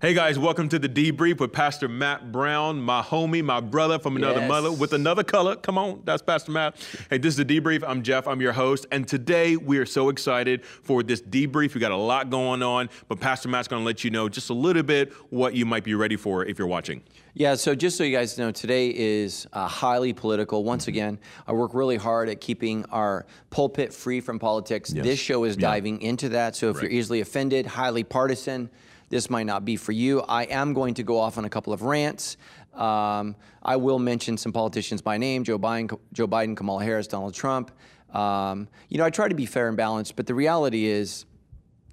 [0.00, 4.16] Hey guys, welcome to the debrief with Pastor Matt Brown, my homie, my brother from
[4.16, 4.48] another Yes.
[4.48, 5.56] mother with another color.
[5.56, 6.76] Come on, that's Pastor Matt.
[7.10, 7.84] Hey, this is the debrief.
[7.86, 8.86] I'm Jeff, I'm your host.
[8.92, 11.74] And today we are so excited for this debrief.
[11.74, 14.54] We got a lot going on, but Pastor Matt's gonna let you know just a
[14.54, 17.02] little bit what you might be ready for if you're watching.
[17.34, 20.64] Yeah, so just so you guys know, today is uh, highly political.
[20.64, 24.94] Once again, I work really hard at keeping our pulpit free from politics.
[24.94, 25.04] Yes.
[25.04, 25.68] This show is Yeah.
[25.68, 26.56] diving into that.
[26.56, 28.70] So if you're easily offended, highly partisan,
[29.10, 30.22] this might not be for you.
[30.22, 32.36] I am going to go off on a couple of rants.
[32.72, 37.34] Um, I will mention some politicians by name: Joe Biden, Joe Biden, Kamala Harris, Donald
[37.34, 37.70] Trump.
[38.14, 41.26] Um, you know, I try to be fair and balanced, but the reality is,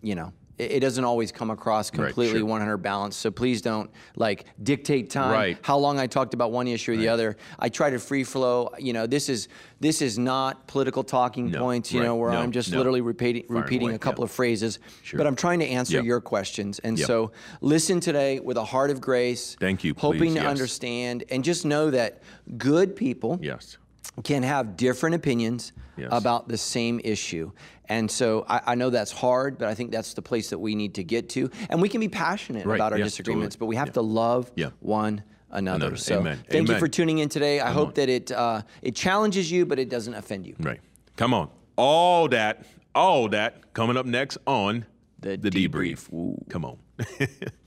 [0.02, 2.46] you know, it, doesn't always come across Right, completely sure.
[2.48, 3.20] 100 balanced.
[3.20, 5.58] So please don't like dictate time, Right.
[5.62, 7.38] how long I talked about one issue or the other.
[7.60, 8.72] I try to free flow.
[8.80, 9.48] You know, this is
[9.80, 11.92] this is not political talking No, points.
[11.92, 12.78] You right, know, where no, I'm just no.
[12.80, 14.26] literally repeating repeating away, a couple yeah.
[14.26, 14.80] of phrases.
[15.04, 15.18] Sure.
[15.20, 16.06] But I'm trying to answer Yep.
[16.06, 17.08] your questions, and Yep.
[17.08, 19.56] so listen today with a heart of grace.
[19.60, 20.46] Thank you, Hoping please, to yes.
[20.48, 22.22] understand, and just know that
[22.58, 23.78] good people Yes.
[24.24, 26.10] can have different opinions Yes.
[26.12, 27.52] about the same issue.
[27.86, 30.76] And so I, I know that's hard, but I think that's the place that we
[30.76, 31.50] need to get to.
[31.70, 33.66] And we can be passionate Right, about our yeah, disagreements, totally.
[33.66, 33.94] but we have Yeah.
[33.94, 34.70] to love Yeah.
[34.80, 35.86] one another.
[35.88, 35.96] Another.
[35.98, 36.44] So Amen.
[36.50, 37.60] thank you for tuning in today.
[37.62, 37.94] I hope on.
[37.96, 40.56] that it uh, it challenges you, but it doesn't offend you.
[40.60, 40.82] Right.
[41.16, 41.50] Come on.
[41.78, 44.86] All that, all that coming up next on
[45.22, 45.70] The debrief.
[46.10, 46.50] Debrief.
[46.50, 46.78] Come on.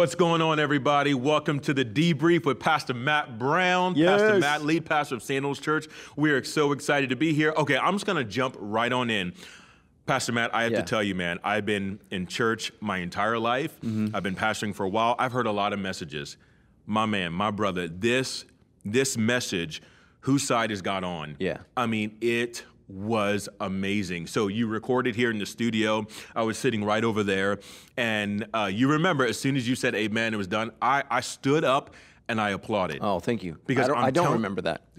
[0.00, 1.12] What's going on, everybody?
[1.12, 5.88] Welcome to the debrief with Pastor Matt Brown, Pastor Matt, lead pastor of Sandals Church.
[6.16, 7.52] We are so excited to be here.
[7.54, 9.34] Okay, I'm just gonna jump right on in.
[10.06, 10.80] Pastor Matt, I have Yeah.
[10.80, 13.78] to tell you, man, I've been in church my entire life.
[13.82, 14.16] Mm-hmm.
[14.16, 15.16] I've been pastoring for a while.
[15.18, 16.38] I've heard a lot of messages.
[16.86, 18.46] My man, my brother, this
[18.86, 19.82] this message,
[20.20, 21.36] whose side is God on?
[21.38, 21.58] Yeah.
[21.76, 24.26] I mean, it was amazing.
[24.26, 26.06] So you recorded here in the studio.
[26.34, 27.58] I was sitting right over there,
[27.96, 30.72] and uh, you remember as soon as you said "Amen," it was done.
[30.82, 31.94] I I stood up
[32.28, 32.98] and I applauded.
[33.00, 33.58] Oh, thank you.
[33.66, 34.82] Because I don't, I'm don't tell- remember that.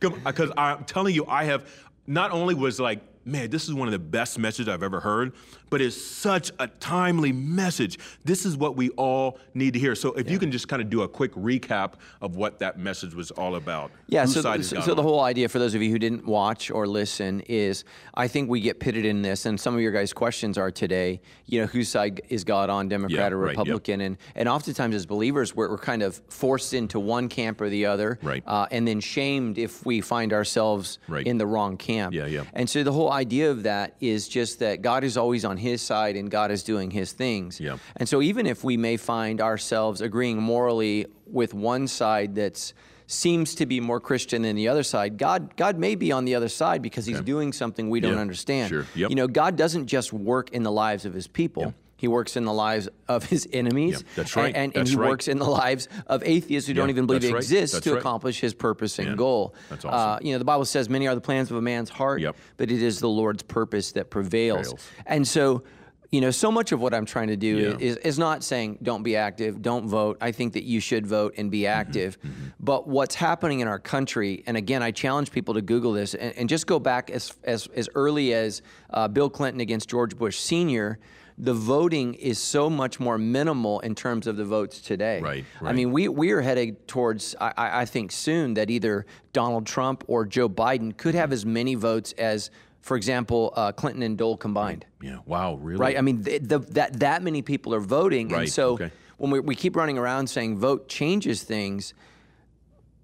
[0.00, 1.68] Because I'm telling you, I have
[2.06, 5.32] not only was like, man, this is one of the best messages I've ever heard,
[5.72, 7.98] but it's such a timely message.
[8.26, 9.94] This is what we all need to hear.
[9.94, 13.14] So if you can just kind of do a quick recap of what that message
[13.14, 13.90] was all about.
[14.06, 16.26] Yeah, Whose so, side so, so the whole idea for those of you who didn't
[16.26, 19.92] watch or listen is I think we get pitted in this, and some of your
[19.92, 23.56] guys' questions are today, you know, whose side is God on, Democrat Yeah, or right,
[23.56, 23.58] yep.
[23.60, 24.02] Republican?
[24.02, 27.86] And, and oftentimes as believers, we're, we're kind of forced into one camp or the
[27.86, 28.42] other, Right.
[28.46, 31.26] uh, and then shamed if we find ourselves Right.
[31.26, 32.12] in the wrong camp.
[32.12, 32.44] Yeah, yeah.
[32.52, 35.80] And so the whole idea of that is just that God is always on his
[35.80, 37.58] side and God is doing his things.
[37.58, 37.78] Yeah.
[37.96, 42.74] And so even if we may find ourselves agreeing morally with one side that's
[43.06, 46.34] seems to be more Christian than the other side, God God may be on the
[46.34, 48.68] other side because he's doing something we don't Yeah, understand.
[48.70, 49.10] sure, yep.
[49.10, 51.74] You know, God doesn't just work in the lives of his people.
[52.02, 54.02] He works in the lives of his enemies.
[54.02, 55.08] Yeah, that's right, And, and, that's he right.
[55.08, 57.92] works in the lives of atheists who don't even believe he right, exists that's to
[57.92, 58.00] right.
[58.00, 59.54] accomplish his purpose and Yeah, goal.
[59.70, 62.20] that's Uh, you know, the Bible says many are the plans of a man's heart,
[62.20, 62.34] Yep.
[62.56, 64.72] but it is the Lord's purpose that prevails.
[64.72, 64.88] Prevails.
[65.06, 65.62] And so,
[66.10, 67.76] you know, so much of what I'm trying to do Yeah.
[67.78, 70.18] is, is not saying don't be active, don't vote.
[70.20, 72.18] I think that you should vote and be Mm-hmm, active.
[72.58, 76.34] But what's happening in our country, and again, I challenge people to Google this and,
[76.36, 78.60] and just go back as, as, as early as
[78.90, 80.98] uh, Bill Clinton against George Bush Sr.
[81.42, 85.20] The voting is so much more minimal in terms of the votes today.
[85.20, 89.66] Right, I mean, we, we are headed towards, I, I think soon, that either Donald
[89.66, 94.16] Trump or Joe Biden could have as many votes as, for example, uh, Clinton and
[94.16, 94.86] Dole combined.
[95.00, 95.18] Yeah.
[95.26, 95.54] Wow.
[95.56, 95.80] Really?
[95.80, 95.98] Right?
[95.98, 98.28] I mean, th the, that, that many people are voting.
[98.28, 98.92] Right, And so okay.
[99.16, 101.92] when we, we keep running around saying vote changes things,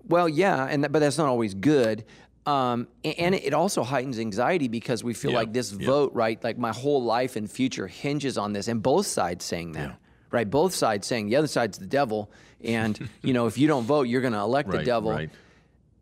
[0.06, 2.04] well, yeah, and that, but that's not always good.
[2.48, 5.84] Um, and it also heightens anxiety because we feel Yeah, like this yeah.
[5.84, 6.42] vote, right?
[6.42, 9.98] Like my whole life and future hinges on this, and both sides saying that,
[10.30, 10.48] right?
[10.48, 12.30] Both sides saying the other side's the devil,
[12.64, 15.30] and you know if you don't vote, you're going to elect the devil, right.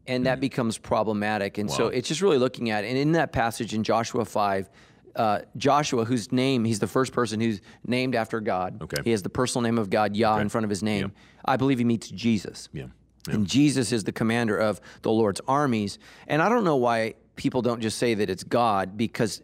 [0.06, 1.58] and that becomes problematic.
[1.58, 2.88] And so it's just really looking at, it.
[2.88, 4.70] and in that passage in Joshua five.
[5.16, 8.82] Uh, Joshua, whose name he's the first person who's named after God.
[8.82, 9.00] Okay.
[9.02, 11.10] He has the personal name of God, Yah, in front of his name.
[11.42, 12.68] I believe he meets Jesus.
[12.70, 12.88] Yeah.
[13.28, 15.98] And Jesus is the commander of the Lord's armies.
[16.26, 19.42] And I don't know why people don't just say that it's God because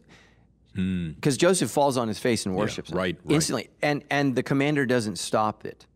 [0.74, 2.98] because Joseph falls on his face and worships him Hmm.
[2.98, 3.34] right, right.
[3.34, 5.86] instantly, and and the commander doesn't stop it.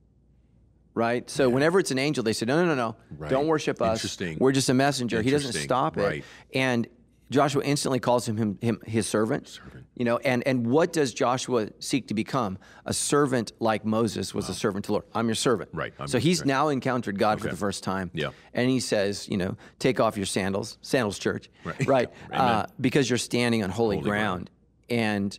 [0.95, 1.29] Right.
[1.31, 3.31] So whenever it's an angel, they say, no, no, no, no, Right.
[3.31, 3.99] don't worship us.
[3.99, 4.39] Interesting.
[4.41, 5.21] We're just a messenger.
[5.23, 6.03] He doesn't stop it.
[6.03, 6.25] Right.
[6.55, 6.87] And
[7.31, 9.49] Joshua instantly calls him, him, him his servant.
[9.49, 9.87] Servant.
[9.95, 12.59] You know, and, and what does Joshua seek to become?
[12.85, 15.05] A servant like Moses was a servant to the Lord.
[15.15, 15.71] I'm your servant.
[15.73, 16.47] Right, I'm so he's right.
[16.47, 18.11] now encountered God for the first time.
[18.15, 18.31] Yeah.
[18.55, 21.51] And he says, you know, take off your sandals, sandals church.
[21.65, 21.77] Right.
[21.87, 22.09] Right.
[22.31, 22.41] Amen.
[22.41, 24.51] uh, because you're standing on holy, Holy ground.
[24.91, 25.37] And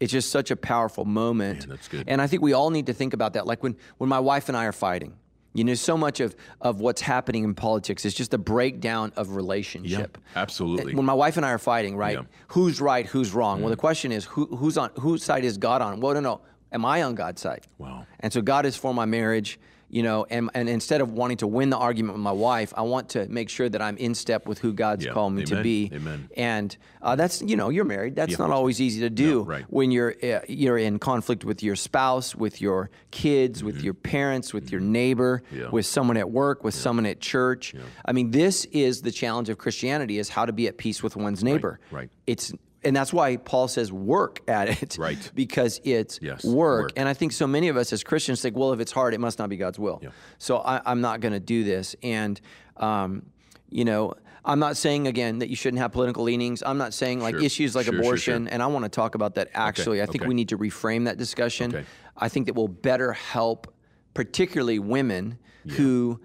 [0.00, 1.64] it's just such a powerful moment.
[1.64, 1.68] Hmm.
[1.68, 2.04] Man, that's good.
[2.08, 3.46] And I think we all need to think about that.
[3.46, 5.16] Like when, when my wife and I are fighting,
[5.58, 9.34] you know, so much of, of what's happening in politics is just a breakdown of
[9.34, 10.16] relationship.
[10.36, 10.94] absolutely.
[10.94, 12.14] When my wife and I are fighting, right?
[12.14, 12.22] Yeah.
[12.22, 12.26] Mm.
[12.48, 13.04] Who's right?
[13.06, 13.60] Who's wrong?
[13.60, 16.00] Well, the question is, who, who's on whose side is God on?
[16.00, 16.40] Well, no, no.
[16.70, 17.66] Am I on God's side?
[17.78, 18.06] Wow.
[18.20, 19.58] And so God is for my marriage,
[19.90, 22.82] you know, and, and instead of wanting to win the argument with my wife, I
[22.82, 25.12] want to make sure that I'm in step with who God's Yeah.
[25.12, 25.90] called me to be.
[25.94, 26.28] Amen.
[26.36, 28.14] And uh, that's, you know, you're married.
[28.14, 28.38] That's Yeah.
[28.38, 29.64] not always easy to do right.
[29.70, 34.52] when you're uh, you're in conflict with your spouse, with your kids, with your parents,
[34.52, 35.60] with your neighbor, Mm-hmm.
[35.60, 35.68] Yeah.
[35.70, 37.74] with someone at work, with someone at church.
[38.04, 41.16] I mean, this is the challenge of Christianity: is how to be at peace with
[41.16, 41.80] one's neighbor.
[41.90, 42.10] right.
[42.26, 42.52] It's
[42.84, 44.96] and that's why Paul says work at it.
[44.98, 45.18] Right.
[45.34, 46.82] Because it's Yes, work.
[46.82, 46.92] work.
[46.96, 49.20] And I think so many of us as Christians think, well, if it's hard, it
[49.20, 50.00] must not be God's will.
[50.38, 51.96] So I, I'm not going to do this.
[52.02, 52.40] And,
[52.76, 53.26] um,
[53.70, 54.14] you know,
[54.44, 56.62] I'm not saying again that you shouldn't have political leanings.
[56.64, 57.44] I'm not saying like Sure.
[57.44, 58.44] issues like Sure, abortion.
[58.44, 58.52] sure.
[58.52, 60.00] And I want to talk about that actually.
[60.00, 60.28] I think okay.
[60.28, 61.74] we need to reframe that discussion.
[61.74, 61.84] Okay.
[62.16, 63.74] I think that will better help,
[64.14, 65.38] particularly women
[65.70, 66.20] who,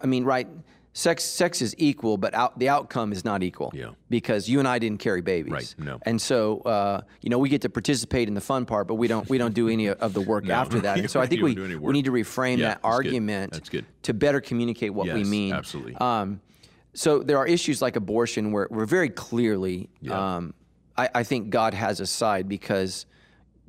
[0.00, 0.48] I mean, right.
[0.94, 3.72] Sex, sex is equal, but out, the outcome is not equal.
[3.74, 3.90] Yeah.
[4.10, 5.50] Because you and I didn't carry babies.
[5.52, 5.98] Right, no.
[6.02, 9.08] And so, uh, you know, we get to participate in the fun part, but we
[9.08, 10.98] don't we don't do any of the work after that.
[10.98, 12.88] And so I think we, we need to reframe Yeah, that that's good.
[13.06, 13.86] argument That's good.
[14.02, 15.54] to better communicate what we mean.
[15.54, 15.94] absolutely.
[15.96, 16.42] Um,
[16.92, 20.52] so there are issues like abortion where we're very clearly, um,
[20.94, 23.06] I, I think God has a side because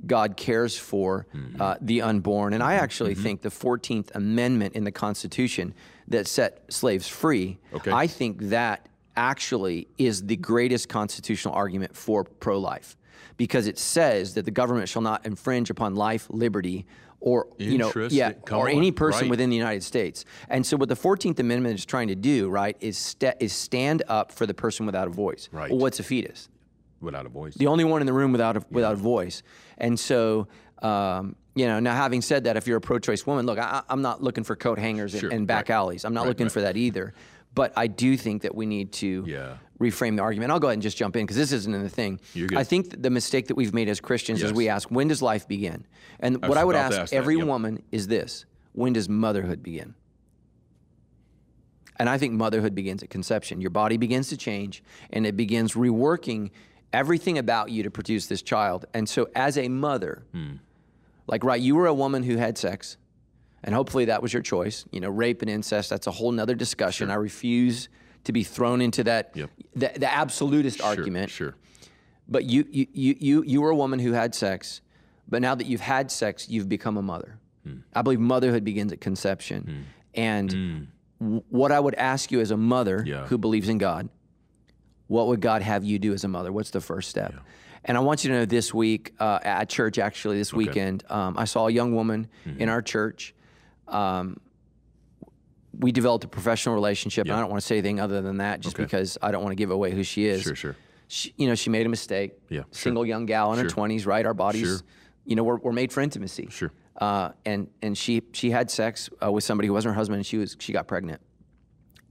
[0.06, 1.62] God cares for Mm-hmm.
[1.62, 2.52] uh, the unborn.
[2.54, 5.74] And I actually think the 14th Amendment in the Constitution
[6.08, 7.92] that set slaves free, Okay.
[7.92, 12.98] I think that actually is the greatest constitutional argument for pro life
[13.38, 16.86] because it says that the government shall not infringe upon life, liberty,
[17.20, 19.30] or you know, yeah, or any person Right.
[19.30, 20.26] within the United States.
[20.50, 24.04] And so, what the Fourteenth Amendment is trying to do, right, is sta is stand
[24.10, 25.48] up for the person without a voice.
[25.54, 25.70] Right.
[25.72, 26.50] Well, what's a fetus?
[27.00, 27.54] Without a voice.
[27.56, 29.42] The only one in the room without a, without a voice.
[29.78, 30.48] And so,
[30.82, 34.02] um, you know, now having said that, if you're a pro-choice woman, look, I, I'm
[34.02, 35.76] not looking for coat hangers and, Sure, and back right.
[35.76, 36.04] alleys.
[36.06, 36.52] I'm not Right, looking right.
[36.52, 37.14] for that either.
[37.56, 39.58] But I do think that we need to Yeah.
[39.80, 40.52] reframe the argument.
[40.52, 42.20] I'll go ahead and just jump in because this isn't in the thing.
[42.56, 45.48] I think the mistake that we've made as Christians is we ask, when does life
[45.48, 45.86] begin?
[46.20, 47.46] And I what I would ask, ask every yep.
[47.46, 49.94] woman is this: When does motherhood begin?
[51.98, 53.62] And I think motherhood begins at conception.
[53.62, 56.50] Your body begins to change and it begins reworking
[56.92, 58.86] everything about you to produce this child.
[58.94, 60.54] And so, as a mother, Hmm.
[61.28, 62.98] Like, right, you were a woman who had sex,
[63.64, 64.86] and hopefully that was your choice.
[64.92, 67.10] You know, rape and incest, that's a whole nother discussion.
[67.12, 67.90] I refuse
[68.26, 69.50] to be thrown into that, Yep.
[69.76, 71.30] the, the absolutist Sure, argument.
[71.30, 71.56] Sure.
[72.28, 74.82] But you, you, you, you, you were a woman who had sex,
[75.28, 77.38] but now that you've had sex, you've become a mother.
[77.66, 77.78] Hmm.
[77.94, 79.86] I believe motherhood begins at conception.
[80.14, 80.88] And
[81.20, 83.08] w- what I would ask you as a mother Hmm.
[83.08, 83.28] Yeah.
[83.28, 84.08] who believes in God,
[85.08, 86.52] what would God have you do as a mother?
[86.52, 87.34] What's the first step?
[87.86, 91.36] And I want you to know this week uh, at church, actually, this weekend, um,
[91.38, 92.62] I saw a young woman Mm-hmm.
[92.62, 93.34] in our church.
[93.88, 94.40] Um,
[95.78, 98.60] we developed a professional relationship, and I don't want to say anything other than that,
[98.62, 98.84] just Okay.
[98.84, 100.76] because I don't want to give away who she is Sure, sure.
[101.08, 102.34] she, you know, she made a mistake.
[102.50, 102.68] Yeah, sure.
[102.72, 104.26] Single young gal in her twenties, right?
[104.26, 104.78] Our bodies, Sure.
[105.26, 106.48] you know, we're, we're made for intimacy.
[106.52, 106.72] Sure.
[106.96, 110.26] Uh, and and she she had sex uh, with somebody who wasn't her husband, and
[110.26, 111.22] she was she got pregnant,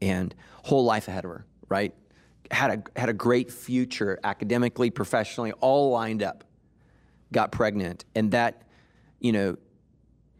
[0.02, 1.94] and whole life ahead of her, right?
[2.50, 6.44] Had a had a great future academically, professionally, all lined up.
[7.32, 8.62] Got pregnant, and that,
[9.18, 9.56] you know,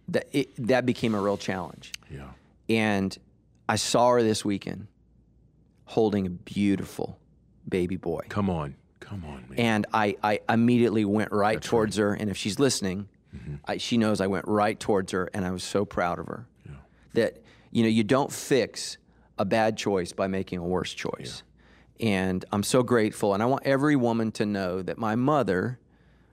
[0.09, 1.93] that it, that became a real challenge.
[2.11, 2.29] Yeah.
[2.69, 3.17] And
[3.67, 4.89] I saw her this weekend
[5.87, 7.19] holding a beautiful
[7.67, 8.27] baby boy.
[8.29, 8.75] Come on.
[9.01, 9.59] Come on, man.
[9.59, 12.13] And I, I immediately went right towards her.
[12.13, 13.55] And if she's listening, Mm-hmm.
[13.65, 16.47] I, she knows I went right towards her and I was so proud of her.
[16.67, 16.73] Yeah.
[17.15, 18.99] That, you know, you don't fix
[19.39, 21.43] a bad choice by making a worse choice.
[22.03, 23.33] And I'm so grateful.
[23.33, 25.79] And I want every woman to know that my mother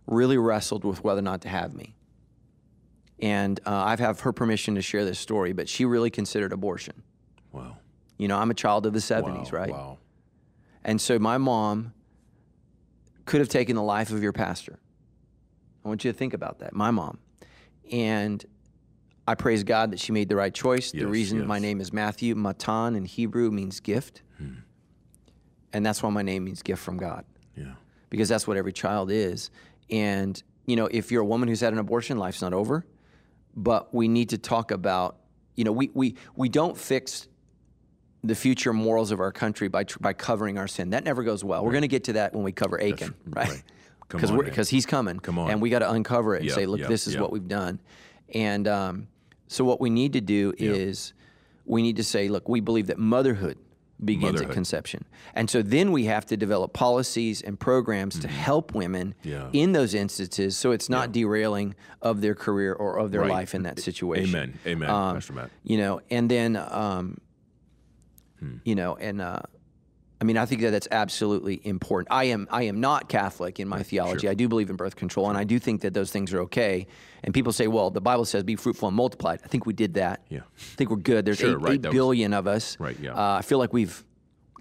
[0.07, 1.95] really wrestled with whether or not to have me.
[3.19, 7.03] And uh, I've have her permission to share this story, but she really considered abortion.
[7.51, 7.77] wow.
[8.17, 9.59] You know, I'm a child of the 70s, wow.
[9.59, 9.71] right?
[9.71, 9.97] Wow.
[10.83, 11.93] And so my mom
[13.25, 14.79] could have taken the life of your pastor.
[15.85, 16.73] I want you to think about that.
[16.73, 17.19] My mom.
[17.91, 18.43] And
[19.27, 20.91] I praise God that she made the right choice.
[20.91, 24.21] the Yes, reason my name is Matthew, Matan in Hebrew means gift.
[25.73, 27.73] And that's why my name means gift from God, Yeah.
[28.09, 29.51] because that's what every child is.
[29.89, 32.85] And, you know, if you're a woman who's had an abortion, life's not over.
[33.55, 35.17] But we need to talk about,
[35.55, 37.27] you know, we, we, we don't fix
[38.23, 40.89] the future morals of our country by tr- by covering our sin.
[40.91, 41.63] That never goes well.
[41.63, 43.47] We're going to get to that when we cover Achan, right?
[43.47, 43.63] right.
[44.09, 45.19] Come Because because he's coming.
[45.19, 45.49] Come on.
[45.51, 47.21] And we got to uncover it and Yeah, say, look, yeah, this is yeah.
[47.21, 47.79] what we've done.
[48.33, 49.07] And um,
[49.47, 51.13] so what we need to do is
[51.65, 53.57] we need to say, look, we believe that motherhood
[54.03, 55.05] begins at conception.
[55.35, 59.29] And so then we have to develop policies and programs to help women Mm-hmm.
[59.29, 59.49] Yeah.
[59.53, 63.29] in those instances so it's not derailing of their career or of their Right.
[63.29, 64.35] life in that situation.
[64.35, 64.59] Amen.
[64.65, 65.49] Amen, Um, Pastor Matt.
[65.63, 67.17] You know, and then, um,
[68.39, 68.55] Hmm.
[68.63, 69.39] you know, and uh,
[70.21, 72.11] I mean, I think that that's absolutely important.
[72.11, 74.27] I am, I am not Catholic in my theology.
[74.27, 76.87] I do believe in birth control, and I do think that those things are okay.
[77.23, 79.93] And people say, well, the Bible says, "Be fruitful and multiply." I think we did
[79.93, 80.21] that.
[80.29, 80.39] Yeah.
[80.39, 81.23] I think we're good.
[81.25, 82.77] There's Sure, eight, right, eight that was- of us.
[82.79, 83.13] Right, yeah.
[83.13, 84.03] Uh, I feel like we've.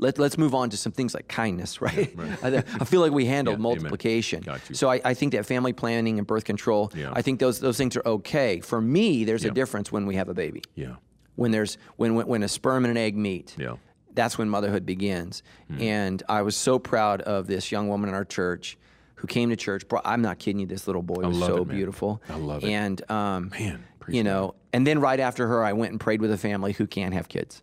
[0.00, 2.14] Let, let's move on to some things like kindness, right?
[2.44, 4.42] I, I feel like we handled Yeah, multiplication.
[4.42, 4.76] Got you.
[4.76, 7.10] So I, I think that family planning and birth control, Yeah.
[7.12, 8.60] I think those those things are okay.
[8.60, 10.94] For me, there's a difference when we have a baby Yeah.
[11.34, 13.56] when there's when when, when a sperm and an egg meet.
[13.58, 13.74] Yeah.
[14.18, 15.44] That's when motherhood begins.
[15.78, 18.76] And I was so proud of this young woman in our church
[19.14, 19.86] who came to church.
[19.86, 20.66] Bro, I'm not kidding you.
[20.66, 22.20] This little boy was so it, beautiful.
[22.28, 22.70] I love it.
[22.70, 26.32] And um, Man, you know, and then right after her, I went and prayed with
[26.32, 27.62] a family who can't have kids,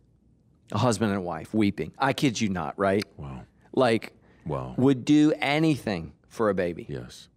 [0.71, 1.91] a husband and a wife, weeping.
[2.00, 3.03] I kid you not, right?
[3.17, 3.41] Wow.
[3.74, 4.13] Like,
[4.45, 4.75] Wow.
[4.77, 6.85] would do anything for a baby.
[6.88, 7.27] Yes.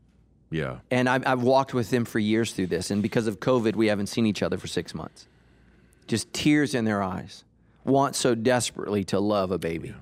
[0.50, 0.78] Yeah.
[0.92, 2.92] And I've, I've walked with them for years through this.
[2.92, 5.26] And because of COVID, we haven't seen each other for six months.
[6.06, 7.44] Just tears in their eyes,
[7.88, 9.94] want so desperately to love a baby.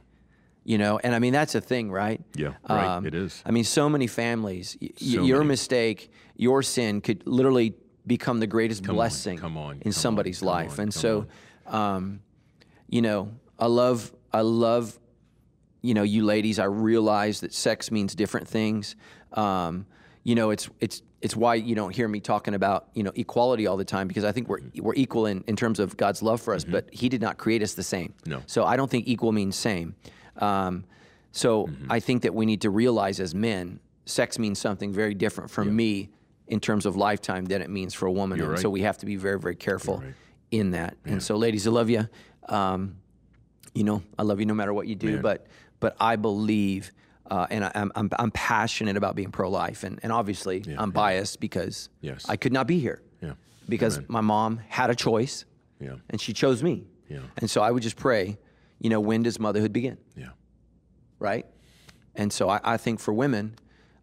[0.64, 2.21] You know, and I mean, that's a thing, right?
[2.35, 3.05] Yeah, right.
[3.07, 3.40] It is.
[3.47, 5.49] I mean, so many families, y- So your many.
[5.49, 7.75] mistake, your sin could literally
[8.05, 10.78] become the greatest blessing come on, in come somebody's on, come life.
[10.78, 11.26] on, and so,
[11.66, 12.21] um,
[12.88, 14.99] you know, I love, I love
[15.83, 18.97] you know, you ladies, I realize that sex means different things.
[19.35, 19.87] Um,
[20.25, 23.66] you know, it's it's it's why you don't hear me talking about you know equality
[23.66, 26.40] all the time because I think we're we're equal in, in terms of God's love
[26.40, 28.14] for us, but He did not create us the same.
[28.25, 28.45] No.
[28.47, 29.97] So I don't think equal means same.
[30.37, 30.85] Um,
[31.33, 35.50] so I think that we need to realize as men, sex means something very different
[35.50, 36.11] from me
[36.47, 38.61] in terms of lifetime than it means for a woman, and right.
[38.61, 40.04] so we have to be very very careful
[40.52, 40.97] in that.
[41.04, 42.09] And so, ladies, I love you.
[42.49, 42.99] Um,
[43.75, 45.49] you know, I love you no matter what you do, but
[45.80, 46.92] but I believe,
[47.30, 51.40] uh, and I, I'm, I'm I'm passionate about being pro-life, and and obviously I'm biased
[51.40, 52.25] because Yes.
[52.28, 53.33] I could not be here, Yeah.
[53.68, 55.45] because my mom had a choice,
[55.80, 55.97] Yeah.
[56.11, 57.21] and she chose me, Yeah.
[57.38, 58.38] and so I would just pray,
[58.78, 60.30] you know, when does motherhood begin, Yeah.
[61.18, 61.47] right?
[62.14, 63.54] And so I, I think for women,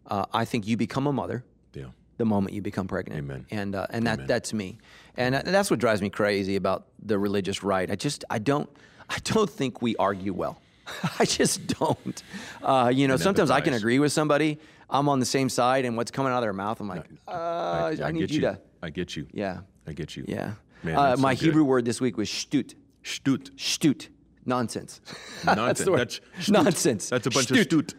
[0.06, 1.86] uh, I think you become a mother Yeah.
[2.18, 3.18] the moment you become pregnant.
[3.18, 3.46] Amen.
[3.50, 4.78] And uh, and that that's me,
[5.16, 7.90] and uh, that's what drives me crazy about the religious right.
[7.90, 8.68] I just I don't
[9.10, 10.56] I don't think we argue well.
[11.18, 12.22] I just don't.
[12.62, 14.58] Uh, you know, sometimes I can agree with somebody.
[14.90, 17.94] I'm on the same side, and what's coming out of their mouth, I'm like, uh,
[18.02, 18.60] I, need get you, to.
[18.82, 19.26] I get you.
[19.32, 20.24] Yeah, I get you.
[20.28, 20.54] yeah.
[20.82, 21.44] Man, uh, that's so my good.
[21.44, 22.74] Hebrew word this week was shtut.
[23.02, 23.50] Shtut.
[23.56, 24.08] Shtut.
[24.44, 25.00] Nonsense.
[25.44, 25.88] Nonsense.
[25.88, 25.98] word.
[26.00, 26.48] That's.
[26.48, 27.08] Nonsense.
[27.08, 27.94] That's a bunch of stut.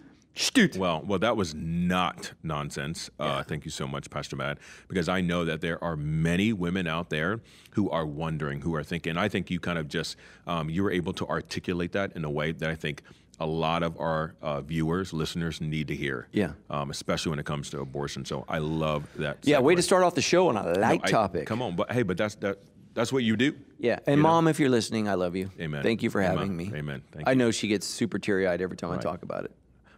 [0.77, 3.09] Well, well, that was not nonsense.
[3.19, 6.87] Uh, thank you so much, Pastor Matt, because I know that there are many women
[6.87, 7.39] out there
[7.71, 9.17] who are wondering, who are thinking.
[9.17, 12.29] I think you kind of just um, you were able to articulate that in a
[12.29, 13.01] way that I think
[13.39, 16.27] a lot of our uh, viewers, listeners need to hear.
[16.31, 16.51] Yeah.
[16.69, 18.25] Um, especially when it comes to abortion.
[18.25, 19.39] So I love that.
[19.43, 21.47] yeah, way to start off the show on a light I- topic.
[21.47, 22.59] Come on, but hey, but that's that.
[22.93, 23.53] That's what you do.
[23.77, 25.51] Yeah, and mom, if you're listening, I love you.
[25.59, 25.83] Amen.
[25.83, 26.37] Thank you for Amen.
[26.37, 26.71] having me.
[26.73, 27.01] Amen.
[27.11, 27.37] Thank I you.
[27.37, 29.51] know she gets super teary eyed every time I talk about it.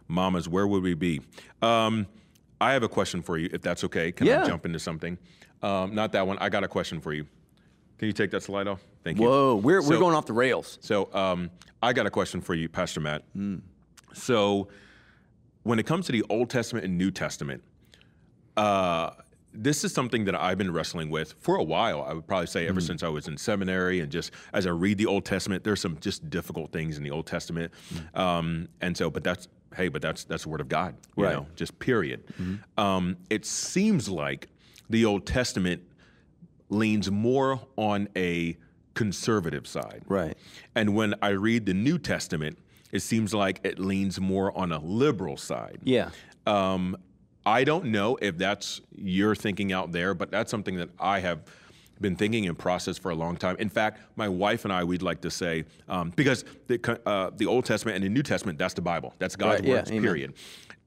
[0.08, 1.20] Mamas, where would we be?
[1.62, 2.06] Um,
[2.60, 4.10] I have a question for you, if that's okay.
[4.10, 4.42] Can Yeah.
[4.42, 5.16] I jump into something?
[5.62, 6.38] Um, not that one.
[6.38, 7.26] I got a question for you.
[7.98, 8.82] Can you take that slide off?
[9.04, 9.24] Thank you.
[9.24, 10.78] Whoa, we're, we're going off the rails.
[10.80, 11.50] So um,
[11.82, 13.22] I got a question for you, Pastor Matt.
[14.14, 14.68] So
[15.62, 17.62] when it comes to the Old Testament and New Testament,
[18.56, 19.10] uh,
[19.52, 22.02] this is something that I've been wrestling with for a while.
[22.02, 24.98] I would probably say ever since I was in seminary, and just as I read
[24.98, 27.72] the Old Testament, there's some just difficult things in the Old Testament,
[28.14, 29.10] um, and so.
[29.10, 29.48] But that's
[29.78, 31.32] hey, but that's that's the Word of God, you Right.
[31.34, 31.42] Mm-hmm.
[31.44, 32.24] know, just period.
[32.76, 34.48] Um, it seems like
[34.90, 35.82] the Old Testament
[36.68, 38.56] leans more on a
[38.94, 40.36] conservative side, Right.
[40.74, 42.58] and when I read the New Testament,
[42.92, 45.78] it seems like it leans more on a liberal side.
[45.84, 46.10] Yeah.
[46.46, 46.96] Um,
[47.46, 51.40] I don't know if that's your thinking out there, but that's something that I have
[52.00, 53.56] been thinking and processed for a long time.
[53.58, 57.46] In fact, my wife and I, we'd like to say, um, because the, uh, the
[57.46, 59.14] Old Testament and the New Testament, that's the Bible.
[59.18, 60.02] That's God's Right, words, amen.
[60.02, 60.34] period.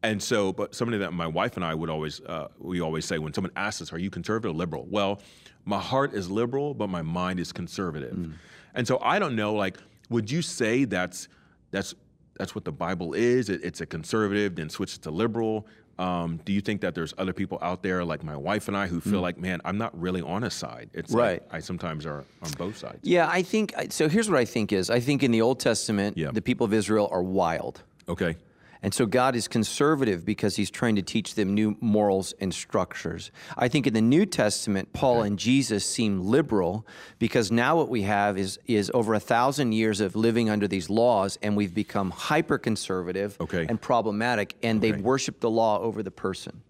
[0.03, 3.19] And so, but something that my wife and I would always, uh, we always say
[3.19, 4.87] when someone asks us, are you conservative or liberal?
[4.89, 5.21] Well,
[5.65, 8.15] my heart is liberal, but my mind is conservative.
[8.15, 8.33] Mm.
[8.73, 9.77] And so I don't know, like,
[10.09, 11.27] would you say that's,
[11.69, 11.93] that's,
[12.35, 13.49] that's what the Bible is?
[13.49, 15.67] It, it's a conservative, then switch it to liberal.
[16.01, 18.87] Um, do you think that there's other people out there like my wife and I
[18.87, 20.89] who feel like, man, I'm not really on a side?
[20.93, 21.17] It's Mm.
[21.25, 21.41] Right.
[21.43, 22.99] Like I sometimes are on both sides.
[23.03, 24.09] Yeah, I think so.
[24.09, 26.31] Here's what I think is I think in the Old Testament, Yeah.
[26.31, 27.83] the people of Israel are wild.
[28.09, 28.35] Okay.
[28.83, 33.29] And so God is conservative because he's trying to teach them new morals and structures.
[33.55, 36.85] I think in the New Testament, Paul and Jesus seem liberal
[37.19, 40.89] because now what we have is, is over a thousand years of living under these
[40.89, 43.67] laws, and we've become hyper conservative Okay.
[43.69, 46.61] and problematic, and they've worshiped the law over the person.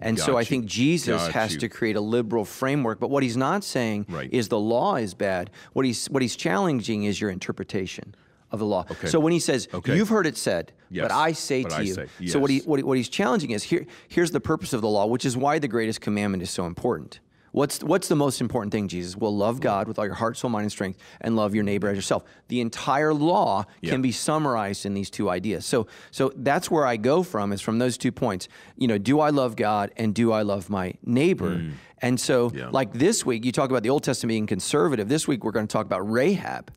[0.00, 1.60] And so Got I think Jesus Got has you.
[1.60, 2.98] to create a liberal framework.
[3.00, 4.28] But what he's not saying Right.
[4.32, 5.50] is the law is bad.
[5.72, 8.14] What he's what he's challenging is your interpretation
[8.54, 8.86] of the law.
[8.90, 9.08] Okay.
[9.08, 9.94] So when he says, Okay.
[9.96, 11.94] "You've heard it said," Yes, but I say but to I you.
[11.94, 13.84] say, So what he what, he, what he's challenging is here.
[14.08, 17.20] Here's the purpose of the law, which is why the greatest commandment is so important.
[17.52, 19.16] What's what's the most important thing, Jesus?
[19.16, 21.88] Well, love God with all your heart, soul, mind, and strength, and love your neighbor
[21.88, 22.24] as yourself.
[22.48, 23.90] The entire law Yeah.
[23.92, 25.64] can be summarized in these two ideas.
[25.64, 28.48] So so that's where I go from is from those two points.
[28.76, 31.62] You know, do I love God and do I love my neighbor?
[32.02, 32.56] And so, Mm.
[32.58, 32.68] Yeah.
[32.72, 35.08] like this week, you talk about the Old Testament being conservative.
[35.08, 36.70] This week, we're going to talk about Rahab.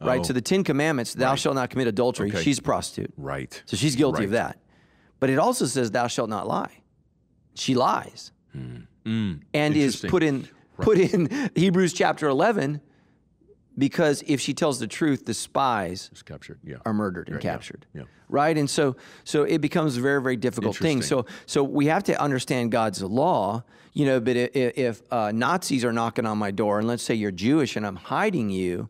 [0.00, 0.22] Right, Oh.
[0.22, 2.28] so the Ten Commandments: Thou shalt not commit adultery.
[2.32, 2.50] Okay.
[2.50, 3.12] Of prostitute.
[3.16, 3.60] Right.
[3.66, 4.58] So she's guilty of that.
[5.20, 6.82] But it also says, "Thou shalt not lie."
[7.54, 8.30] She lies,
[9.04, 9.96] and is.
[9.96, 10.48] Put in
[10.80, 12.80] put in Hebrews chapter eleven
[13.76, 16.58] because if she tells the truth, the spies It's captured.
[16.64, 16.76] Yeah.
[16.84, 17.86] are murdered and Right, yeah, captured.
[17.94, 18.02] yeah.
[18.28, 21.02] Right, and so so it becomes a very very difficult thing.
[21.02, 23.64] So so we have to understand God's law.
[23.94, 27.02] You know, but i- i- if uh, Nazis are knocking on my door, and let's
[27.02, 28.88] say you're Jewish and I'm hiding you,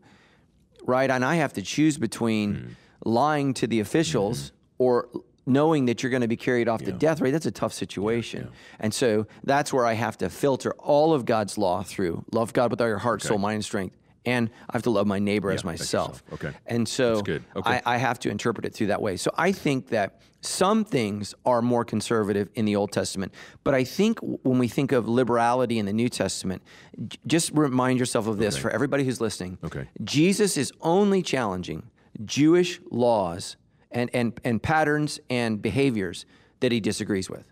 [0.89, 1.09] right?
[1.09, 3.09] And I have to choose between Mm-hmm.
[3.09, 5.07] lying to the officials or
[5.45, 7.31] knowing that you're going to be carried off to death, right?
[7.31, 8.49] That's a tough situation.
[8.79, 12.71] And so that's where I have to filter all of God's law through love God
[12.71, 13.95] with all your heart, soul, mind, and strength.
[14.25, 16.23] And I have to love my neighbor as myself.
[16.33, 16.51] Okay.
[16.67, 17.13] And so.
[17.55, 17.81] Okay.
[17.85, 19.15] I, I have to interpret it through that way.
[19.17, 23.83] So I think that some things are more conservative in the Old Testament, but I
[23.83, 26.61] think when we think of liberality in the New Testament,
[27.07, 29.57] j- just remind yourself of this for everybody who's listening.
[29.63, 29.87] Okay.
[30.03, 31.83] Jesus is only challenging
[32.23, 33.57] Jewish laws
[33.91, 36.25] and, and, and patterns and behaviors
[36.61, 37.45] that he disagrees with,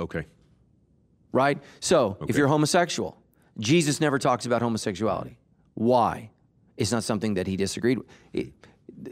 [0.00, 0.24] Okay.
[1.32, 1.58] right?
[1.80, 3.18] So if you're homosexual,
[3.58, 5.38] Jesus never talks about homosexuality.
[5.74, 6.30] Why?
[6.76, 8.52] It's not something that he disagreed with.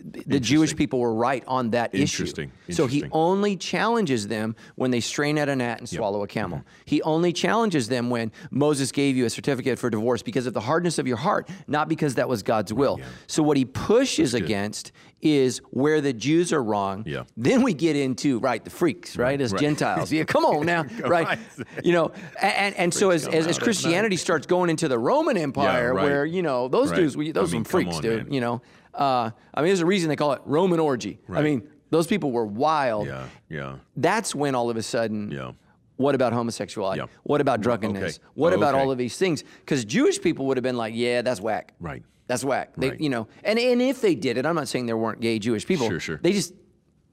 [0.03, 2.23] The- Jewish people were right on that issue.
[2.23, 2.53] Interesting.
[2.71, 6.59] So he only challenges them when they strain at a gnat and swallow a camel.
[6.59, 6.69] Mm-hmm.
[6.85, 10.61] He only challenges them when Moses gave you a certificate for divorce because of the
[10.61, 13.01] hardness of your heart, not because that was God's will.
[13.27, 17.05] So what he pushes against is where the Jews are wrong.
[17.07, 17.25] Yeah.
[17.37, 19.61] Then we get into right the freaks, right, as right.
[19.61, 20.13] Gentiles.
[20.13, 21.39] Yeah, come on now, right?
[21.83, 25.95] You know, and and, so as, as, as Christianity starts going into the Roman Empire,
[25.95, 26.05] right.
[26.05, 26.97] where you know those Right.
[26.97, 28.25] dudes, we, those I mean, some freaks, on, dude.
[28.25, 28.33] man.
[28.35, 28.63] You know,
[28.97, 31.19] uh, I mean, there's a reason they call it Roman orgy.
[31.29, 33.07] I mean, those people were wild.
[33.07, 33.27] Yeah.
[33.49, 33.77] Yeah.
[33.97, 35.53] That's when all of a sudden, Yeah.
[35.97, 37.01] what about homosexuality?
[37.01, 37.07] Yeah.
[37.23, 38.19] What about drunkenness?
[38.19, 38.27] okay.
[38.35, 38.83] What about Okay.
[38.83, 39.45] all of these things?
[39.61, 41.75] Because Jewish people would have been like, yeah, that's whack.
[41.81, 42.03] Right.
[42.27, 42.73] That's whack.
[42.77, 43.01] They, Right.
[43.01, 45.67] you know, and and if they did it, I'm not saying there weren't gay Jewish
[45.67, 45.89] people.
[45.89, 46.21] Sure, sure.
[46.23, 46.55] They just,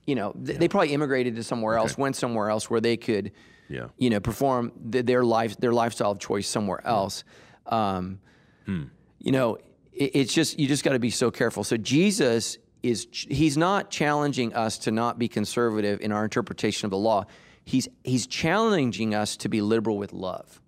[0.06, 3.32] you know, th- they probably immigrated to somewhere else, went somewhere else where they could,
[3.70, 3.88] Yeah.
[3.98, 7.24] you know, perform th- their life, their lifestyle of choice somewhere else.
[7.67, 8.20] Um,
[8.65, 8.84] Hmm.
[9.20, 9.58] You know,
[9.93, 11.63] it's just you just got to be so careful.
[11.63, 16.91] So Jesus is he's not challenging us to not be conservative in our interpretation of
[16.91, 17.25] the law.
[17.65, 20.60] He's he's challenging us to be liberal with love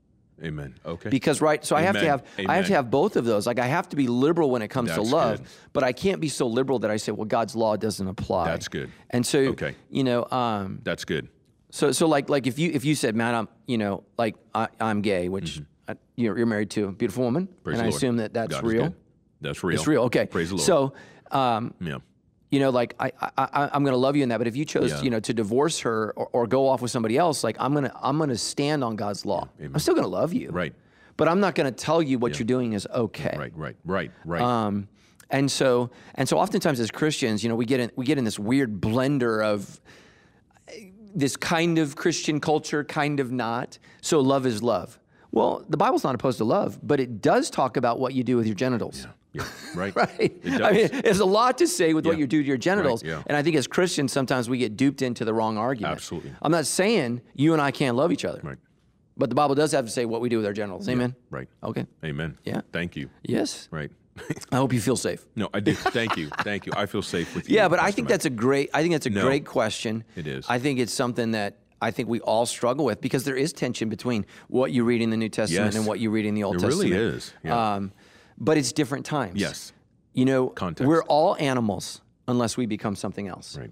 [0.44, 0.76] Amen.
[0.86, 1.10] Okay.
[1.10, 2.10] because right so i have to Amen.
[2.10, 4.62] have i have to have both of those like i have to be liberal when
[4.62, 5.48] it comes That's to love good.
[5.74, 8.68] but i can't be so liberal that i say well god's law doesn't apply That's
[8.68, 8.92] good.
[9.10, 9.76] and so Okay.
[9.90, 11.30] you know um That's good.
[11.72, 14.68] so so like like if you if you said man i'm you know like I,
[14.80, 17.64] i'm gay which I, you're, you're married to a beautiful woman Mm-hmm.
[17.64, 17.96] Praise and i Lord.
[17.96, 18.96] assume that that's God real.
[19.44, 19.78] That's real.
[19.78, 20.66] it's real okay Praise the Lord.
[20.66, 20.94] so
[21.32, 21.98] um yeah.
[22.50, 24.38] you know, like I, I, I I'm going to love you in that.
[24.38, 25.02] But if you chose, Yeah.
[25.02, 27.92] you know, to divorce her or, or go off with somebody else, like I'm gonna,
[28.00, 29.50] I'm gonna stand on God's law.
[29.60, 30.74] I'm still going to love you, Right.
[31.18, 33.36] But I'm not going to tell you what you're doing is okay.
[33.38, 33.54] Right.
[33.56, 33.76] Right.
[33.86, 34.12] Right.
[34.26, 34.42] Right.
[34.42, 34.88] Um,
[35.32, 38.24] and so, and so, oftentimes as Christians, you know, we get in, we get in
[38.24, 39.80] this weird blender of
[41.16, 43.78] this kind of Christian culture, kind of not.
[44.02, 45.00] So love is love.
[45.32, 48.38] Well, the Bible's not opposed to love, but it does talk about what you do
[48.38, 49.02] with your genitals.
[49.06, 49.12] yeah.
[49.76, 49.96] Right.
[49.96, 50.10] Right.
[50.20, 50.62] It does.
[50.62, 53.04] I mean, there's a lot to say with what you do to your genitals.
[53.04, 53.24] yeah.
[53.26, 55.94] And I think as Christians, sometimes we get duped into the wrong argument.
[55.94, 56.32] Absolutely.
[56.42, 58.40] I'm not saying you and I can't love each other.
[58.44, 58.58] Right.
[59.18, 60.88] But the Bible does have to say what we do with our genitals.
[60.90, 61.16] Amen.
[61.32, 61.48] Right.
[61.64, 61.86] Okay.
[62.04, 62.38] Amen.
[62.46, 62.62] Yeah.
[62.72, 63.10] Thank you.
[63.24, 63.68] Yes.
[63.72, 63.92] Right.
[64.52, 65.26] I hope you feel safe.
[65.36, 65.74] no, I do.
[65.74, 66.30] Thank you.
[66.44, 66.74] Thank you.
[66.76, 67.56] I feel safe with you.
[67.56, 68.70] Yeah, but I think that's a great.
[68.72, 69.24] I think that's a No.
[69.24, 70.04] great question.
[70.16, 70.46] It is.
[70.48, 73.90] I think it's something that I think we all struggle with because there is tension
[73.90, 75.76] between what you read in the New Testament Yes.
[75.76, 77.16] and what you read in the Old really Testament.
[77.16, 77.74] is, yeah.
[77.76, 77.92] Um,
[78.44, 79.40] but it's different times.
[79.40, 79.74] Yes.
[80.14, 80.88] You know, Context.
[80.88, 83.58] we're all animals unless we become something else.
[83.58, 83.72] Right.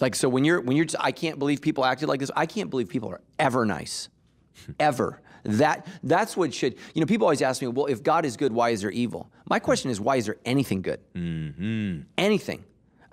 [0.00, 2.30] Like so when you're when you're just, I can't believe people acted like this.
[2.36, 4.08] I can't believe people are ever nice.
[4.80, 5.20] ever.
[5.44, 7.06] That that's what should you know.
[7.06, 9.30] People always ask me, well, if God is good, why is there evil?
[9.48, 11.00] My question is, why is there anything good?
[11.14, 12.02] Mm-hmm.
[12.16, 12.64] Anything.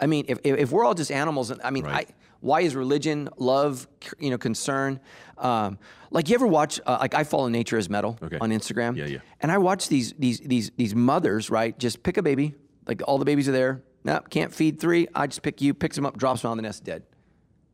[0.01, 2.07] I mean, if, if, if we're all just animals, I mean, Right.
[2.09, 4.99] I, why is religion, love, you know, concern?
[5.37, 5.77] Um,
[6.09, 6.79] like you ever watch?
[6.85, 8.37] Uh, like I follow Nature is Metal Okay.
[8.39, 8.95] on Instagram.
[8.95, 9.17] Yeah, yeah.
[9.41, 11.77] And I watch these these these these mothers, right?
[11.77, 12.55] Just pick a baby.
[12.87, 13.83] Like all the babies are there.
[14.05, 15.07] No, can't feed three.
[15.13, 17.03] I just pick you, picks them up, drops them on the nest, dead.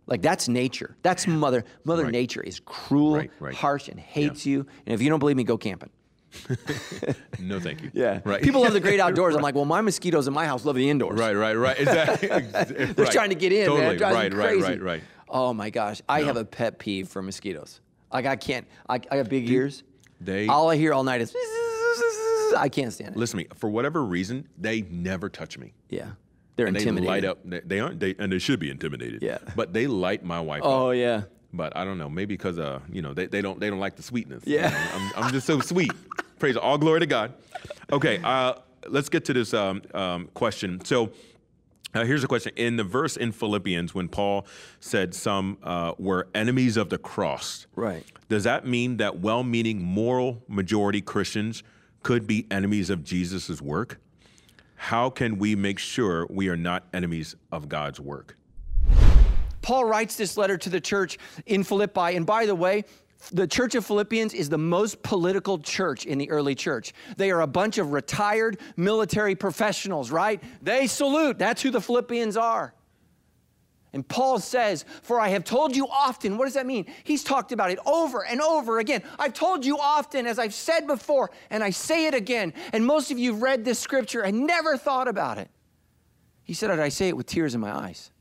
[0.08, 0.98] Like that's nature.
[1.04, 1.64] That's mother.
[1.84, 2.12] Mother Right.
[2.12, 3.54] nature is cruel, Right, right.
[3.56, 4.66] harsh, and hates you.
[4.88, 5.90] And if you don't believe me, go camping.
[7.40, 7.92] No, thank you.
[7.94, 8.22] Yeah.
[8.24, 8.42] Right.
[8.42, 9.36] People love the great outdoors.
[9.36, 11.20] I'm like, well, my mosquitoes in my house love the indoors.
[11.20, 11.80] Right, right, right.
[11.80, 12.28] Exactly.
[12.94, 13.98] They're trying to get in, totally.
[13.98, 15.04] right, right, right, right.
[15.30, 17.82] Oh my gosh, I have a pet peeve for mosquitoes.
[18.12, 18.66] Like I can't.
[18.88, 19.84] I, I have big ears.
[20.22, 21.36] they- All I hear all night is.
[22.58, 23.18] I can't stand it.
[23.20, 23.50] Listen to me.
[23.56, 25.74] For whatever reason, they never touch me.
[25.90, 26.12] Yeah,
[26.56, 27.40] they're And they light up.
[27.44, 28.00] They, they aren't.
[28.00, 29.22] They and they should be intimidated.
[29.24, 29.40] Yeah.
[29.56, 30.96] But they light my wife Oh up.
[30.96, 31.24] yeah.
[31.52, 32.10] But I don't know.
[32.10, 34.44] Maybe because uh, you know, they, they don't they don't like the sweetness.
[34.46, 34.72] Yeah.
[35.16, 35.92] I'm, I'm just so sweet.
[36.40, 37.34] Praise all glory to God.
[37.92, 38.20] Okay.
[38.24, 38.54] Uh,
[38.88, 40.84] let's get to this um, um, question.
[40.84, 41.12] So.
[41.94, 42.52] Uh, here's a question.
[42.58, 44.46] In the verse in Philippians, when Paul
[44.82, 48.04] said some uh, were enemies of the cross, Right.
[48.28, 51.64] does that mean that well meaning moral majority Christians
[52.04, 54.02] could be enemies of Jesus' work?
[54.76, 58.36] How can we make sure we are not enemies of God's work?
[59.62, 62.18] Paul writes this letter to the church in Philippi.
[62.18, 62.84] And by the way,
[63.32, 66.94] the church of Philippians is the most political church in the early church.
[67.18, 70.42] They are a bunch of retired military professionals, right?
[70.62, 71.40] They salute.
[71.40, 72.74] That's who the Philippians are.
[73.94, 76.38] And Paul says, For I have told you often.
[76.38, 76.86] What does that mean?
[77.06, 79.02] He's talked about it over and over again.
[79.18, 82.54] I've told you often, as I've said before, and I say it again.
[82.74, 85.50] And most of you have read this scripture and never thought about it.
[86.44, 88.12] He said, I say it with tears in my eyes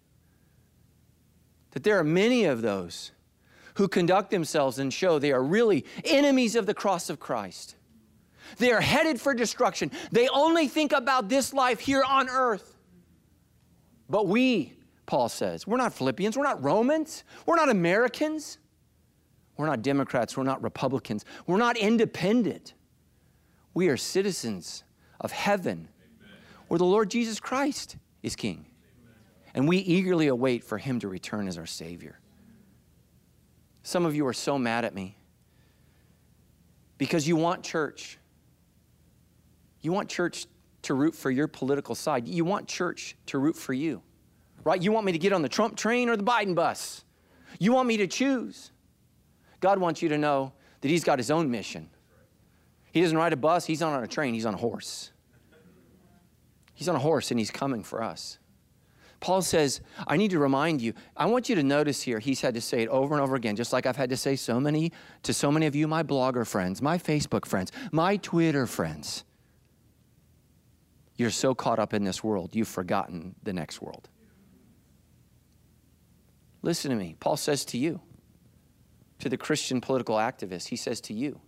[1.73, 3.11] that there are many of those
[3.75, 7.77] who conduct themselves and show they are really enemies of the cross of Christ.
[8.59, 9.91] They are headed for destruction.
[10.13, 12.77] They only think about this life here on earth.
[14.09, 14.75] But we,
[15.07, 18.59] Paul says, we're not Philippians, we're not Romans, we're not Americans,
[19.57, 22.75] we're not Democrats, we're not Republicans, we're not independent.
[23.73, 24.85] We are citizens
[25.21, 25.89] of heaven
[26.69, 28.67] where the Lord Jesus Christ is king
[29.55, 32.19] and we eagerly await for him to return as our Savior.
[33.85, 35.15] Some of you are so mad at me
[36.97, 38.19] because you want church.
[39.83, 40.47] You want church
[40.83, 42.27] to root for your political side.
[42.27, 44.03] You want church to root for you,
[44.65, 44.81] right?
[44.83, 47.05] You want me to get on the Trump train or the Biden bus.
[47.59, 48.73] You want me to choose.
[49.61, 51.91] God wants you to know that He's got His own mission.
[52.91, 55.11] He doesn't ride a bus, He's not on a train, He's on a horse.
[56.73, 58.39] He's on a horse and He's coming for us.
[59.25, 62.53] Paul says, I need to remind you, I want you to notice here, he's had
[62.57, 64.93] to say it over and over again, just like I've had to say so many
[65.23, 69.25] to so many of you, my blogger friends, my Facebook friends, my Twitter friends.
[71.17, 74.11] You're so caught up in this world, you've forgotten the next world.
[76.61, 77.17] Listen to me.
[77.19, 78.03] Paul says to you,
[79.21, 81.41] to the Christian political activist, he says to you,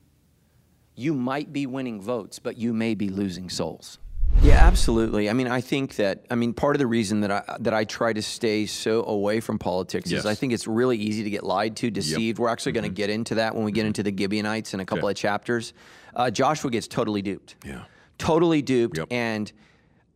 [0.94, 3.98] you might be winning votes, but you may be losing souls.
[4.42, 5.28] Yeah, absolutely.
[5.28, 7.84] I mean, I think that I mean part of the reason that I that I
[7.84, 10.20] try to stay so away from politics Yes.
[10.20, 12.38] is I think it's really easy to get lied to, deceived.
[12.38, 14.84] We're actually going to get into that when we get into the Gibeonites in a
[14.84, 15.12] couple Okay.
[15.12, 15.72] of chapters.
[16.14, 17.56] Uh, Joshua gets totally duped.
[17.64, 17.82] Yeah.
[18.18, 19.08] Totally duped, Yep.
[19.10, 19.52] and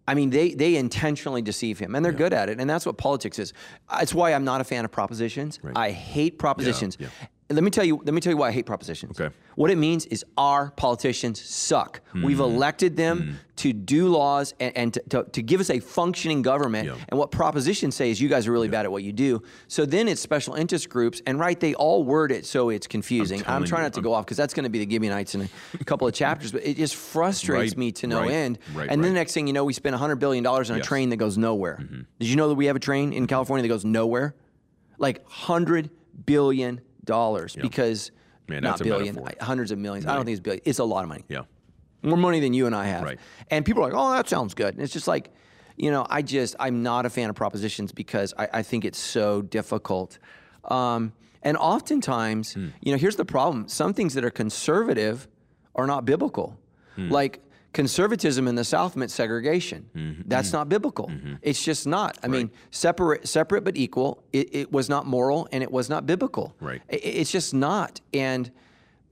[0.07, 2.99] I mean they they intentionally deceive him, and they're good at it, and that's what
[2.99, 3.53] politics is.
[4.01, 5.59] It's why I'm not a fan of propositions.
[5.75, 6.97] I hate propositions.
[7.01, 7.09] yeah.
[7.51, 7.97] Let me tell you.
[8.05, 9.21] Let me tell you why I hate propositions.
[9.21, 9.35] Okay.
[9.57, 12.01] What it means is our politicians suck.
[12.15, 12.41] We've Mm-hmm.
[12.41, 16.87] elected them to do laws and, and to, to, to give us a functioning government.
[16.87, 16.95] Yeah.
[17.09, 19.43] And what propositions say is you guys are really bad at what you do.
[19.69, 23.41] So then it's special interest groups, and right, they all word it so it's confusing.
[23.41, 25.35] I'm, telling trying you, not to go off because that's going to be the Gibeonites
[25.35, 28.59] in a couple of chapters, but it just frustrates Right, me to no right, end.
[28.75, 29.19] right, and then right.
[29.19, 30.71] next thing you know, we spend $100 billion on a Yes.
[30.71, 30.81] Mm-hmm.
[30.83, 31.77] train that goes nowhere.
[32.21, 34.35] Did you know that we have a train in California that goes nowhere?
[34.99, 35.91] Like $100
[36.25, 36.81] billion
[37.63, 38.11] because.
[38.49, 39.19] Man, not billion.
[39.19, 40.07] I- hundreds of millions.
[40.07, 40.63] I don't think it's billion.
[40.65, 41.43] It's a lot of money Yeah.
[42.03, 43.03] more money than you and I have.
[43.05, 43.19] Right.
[43.51, 44.75] And people are like, oh, that sounds good.
[44.75, 45.31] And it's just like,
[45.77, 48.99] you know, I just, I'm not a fan of propositions because I, I think it's
[48.99, 50.19] so difficult.
[50.65, 52.69] Um, and oftentimes, Hmm.
[52.83, 55.29] you know, here's the problem some things that are conservative
[55.77, 56.59] are not biblical.
[56.97, 57.09] Hmm.
[57.11, 57.41] Like,
[57.73, 59.89] Conservatism in the South meant segregation.
[59.95, 60.23] Mm-hmm.
[60.27, 60.57] That's mm-hmm.
[60.57, 61.07] not biblical.
[61.07, 61.35] Mm-hmm.
[61.43, 62.19] It's just not.
[62.23, 64.25] I mean, separate, separate but equal.
[64.33, 66.57] It, it was not moral and it was not biblical.
[66.61, 66.83] Right.
[66.91, 68.01] I- it's just not.
[68.13, 68.51] And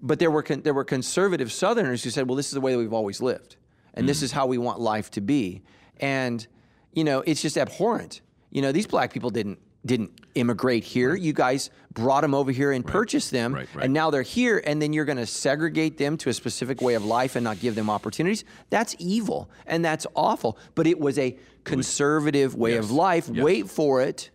[0.00, 2.72] but there were con- there were conservative Southerners who said, "Well, this is the way
[2.72, 3.56] that we've always lived,
[3.94, 4.26] and this mm-hmm.
[4.26, 5.62] is how we want life to be."
[6.00, 6.46] And
[6.92, 8.20] you know, it's just abhorrent.
[8.50, 11.14] You know, these black people didn't didn't immigrate here.
[11.14, 13.84] You guys brought them over here and purchased them, Right, right.
[13.84, 14.62] and now they're here.
[14.64, 17.60] And then you're going to segregate them to a specific way of life and not
[17.60, 18.44] give them opportunities.
[18.70, 20.56] That's evil and that's awful.
[20.74, 23.28] But it was a conservative way of life.
[23.32, 23.44] yes.
[23.44, 24.30] Wait for it,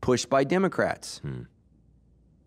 [0.00, 1.20] pushed by Democrats.
[1.22, 1.42] Go Hmm.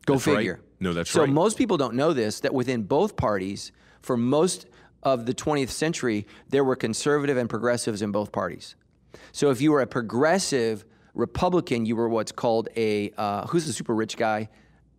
[0.07, 0.35] That's right.
[0.37, 0.59] figure.
[0.79, 1.27] No, that's so right.
[1.27, 4.65] So most people don't know this that within both parties, for most
[5.03, 8.75] of the 20th century, there were conservative and progressives in both parties.
[9.31, 13.73] So if you were a progressive Republican, you were what's called a uh, who's the
[13.73, 14.49] super rich guy,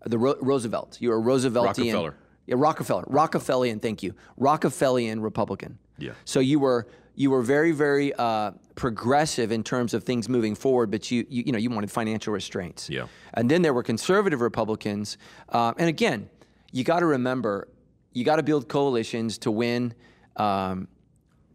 [0.06, 0.98] the Ro- Roosevelt.
[1.00, 1.64] You were a Rooseveltian.
[1.64, 2.14] Rockefeller.
[2.46, 3.04] Yeah, Rockefeller.
[3.06, 3.80] Rockefellian.
[3.80, 4.14] Thank you.
[4.36, 5.78] Rockefellian Republican.
[5.98, 6.12] Yeah.
[6.24, 10.90] So you were you were very very uh, progressive in terms of things moving forward,
[10.90, 12.90] but you, you you know you wanted financial restraints.
[12.90, 13.06] Yeah.
[13.34, 15.18] And then there were conservative Republicans,
[15.50, 16.28] uh, and again,
[16.72, 17.68] you got to remember,
[18.12, 19.94] you got to build coalitions to win.
[20.36, 20.88] Um,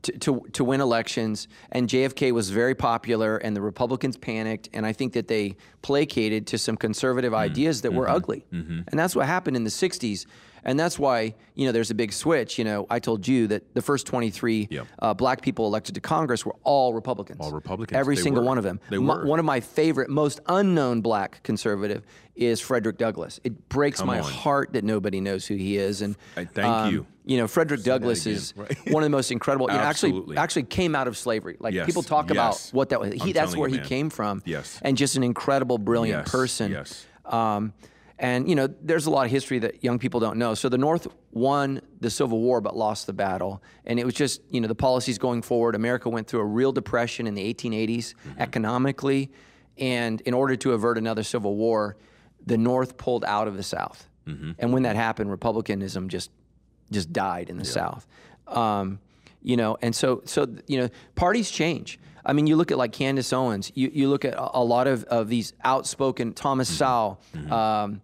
[0.08, 4.86] to, to, to win elections, and JFK was very popular, and the Republicans panicked, and
[4.86, 7.52] I think that they placated to some conservative Mm-hmm.
[7.52, 10.26] ideas that were ugly, and that's what happened in the '60s,
[10.64, 12.58] and that's why you know there's a big switch.
[12.58, 14.84] You know, I told you that the first 23 Yeah.
[15.00, 17.98] uh, black people elected to Congress were all Republicans, All Republicans.
[17.98, 18.48] every They single were.
[18.48, 18.80] one of them.
[18.90, 19.26] They were.
[19.26, 22.04] one of my favorite, most unknown black conservative
[22.36, 23.40] is Frederick Douglass.
[23.44, 24.32] It breaks Come my on.
[24.32, 27.08] heart that nobody knows who he is, and I thank you.
[27.26, 28.78] You know, Frederick Douglass is right.
[28.94, 29.68] one of the most incredible.
[29.70, 31.58] You know, actually, actually came out of slavery.
[31.60, 33.14] Like Yes, people talk about what that was.
[33.22, 33.90] He, that's where you, he man.
[33.90, 34.44] came from.
[34.46, 34.80] Yes.
[34.84, 36.72] and just an incredible, brilliant Yes, person.
[36.72, 37.06] yes.
[37.26, 37.74] Um,
[38.20, 40.56] and you know, there's a lot of history that young people don't know.
[40.56, 44.42] So the North won the Civil War but lost the battle, and it was just
[44.50, 45.76] you know the policies going forward.
[45.76, 48.42] America went through a real depression in the 1880s Mm-hmm.
[48.42, 49.32] economically,
[49.78, 51.96] and in order to avert another civil war,
[52.46, 54.08] the North pulled out of the South.
[54.28, 54.52] Mm-hmm.
[54.60, 56.32] And when that happened, republicanism just
[56.92, 58.08] just died in the South.
[58.48, 59.00] Um,
[59.42, 62.00] you know, and so so you know, parties change.
[62.28, 63.72] I mean, you look at like Candace Owens.
[63.74, 66.78] You you look at a, a lot of, of these outspoken Thomas Mm-hmm.
[66.78, 68.02] Sowell, um,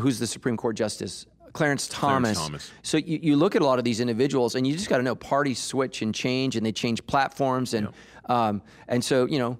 [0.00, 1.26] who's the Supreme Court justice.
[1.52, 2.36] Clarence Thomas.
[2.36, 2.72] Clarence Thomas.
[2.82, 5.02] So you, you look at a lot of these individuals, and you just got to
[5.02, 7.88] know parties switch and change, and they change platforms, and
[8.26, 9.58] um, and so you know,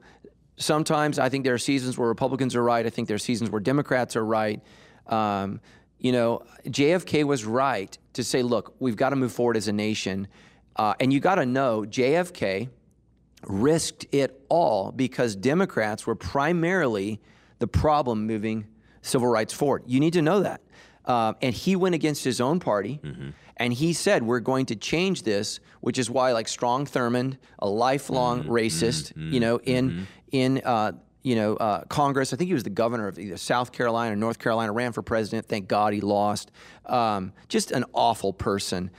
[0.57, 2.87] sometimes I think there are seasons where Republicans are right.
[2.87, 4.61] I think there are seasons where Democrats are right.
[5.09, 5.61] Um,
[5.99, 9.73] you know, JFK was right to say, look, we've got to move forward as a
[9.73, 10.29] nation,
[10.77, 12.69] uh, and you got to know JFK
[13.49, 17.21] risked it all because Democrats were primarily
[17.59, 18.67] the problem moving
[19.03, 19.83] civil rights forward.
[19.87, 20.61] You need to know that.
[21.07, 22.99] Um, and he went against his own party,
[23.59, 27.69] and he said, "We're going to change this," which is why, like Strom Thurmond, a
[27.69, 32.33] lifelong racist, you know, in in uh, you know uh, Congress.
[32.33, 34.73] I think he was the governor of either South Carolina or North Carolina.
[34.73, 35.47] Ran for president.
[35.47, 36.51] Thank God he lost.
[36.87, 38.91] Um, just an awful person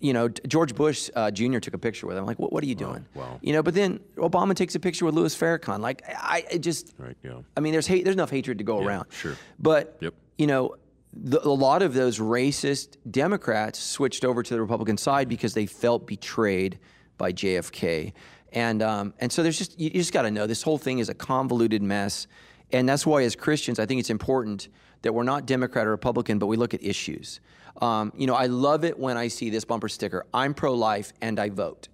[0.00, 1.58] you know, George Bush uh, Jr.
[1.58, 2.24] took a picture with him.
[2.26, 3.04] Like, what, what are you doing?
[3.14, 3.38] wow.
[3.42, 5.80] You know, but then Obama takes a picture with Louis Farrakhan.
[5.80, 7.40] Like, I, I just, Right, yeah.
[7.56, 8.04] I mean, there's hate.
[8.04, 9.06] There's enough hatred to go around.
[9.10, 9.36] sure.
[9.58, 10.14] But Yep.
[10.38, 10.76] you know,
[11.12, 15.66] the, a lot of those racist Democrats switched over to the Republican side because they
[15.66, 16.78] felt betrayed
[17.18, 18.12] by JFK.
[18.52, 20.98] And um, and so there's just you, you just got to know this whole thing
[20.98, 22.26] is a convoluted mess.
[22.72, 24.68] And that's why, as Christians, I think it's important
[25.02, 27.40] that we're not Democrat or Republican, but we look at issues.
[27.80, 31.12] Um, you know, I love it when I see this bumper sticker I'm pro life
[31.20, 31.88] and I vote.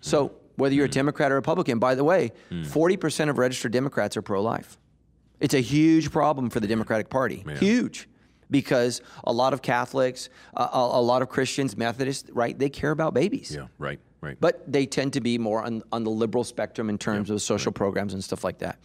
[0.00, 4.22] So, whether you're a Democrat or Republican, by the way, 40% of registered Democrats are
[4.22, 4.78] pro life.
[5.38, 7.44] It's a huge problem for the Democratic Party.
[7.58, 8.08] Huge.
[8.50, 12.90] Because a lot of Catholics, a, a, a lot of Christians, Methodists, right, they care
[12.90, 13.54] about babies.
[13.54, 14.36] Yeah, right, right.
[14.38, 17.72] But they tend to be more on, on the liberal spectrum in terms of social
[17.72, 18.78] programs and stuff like that.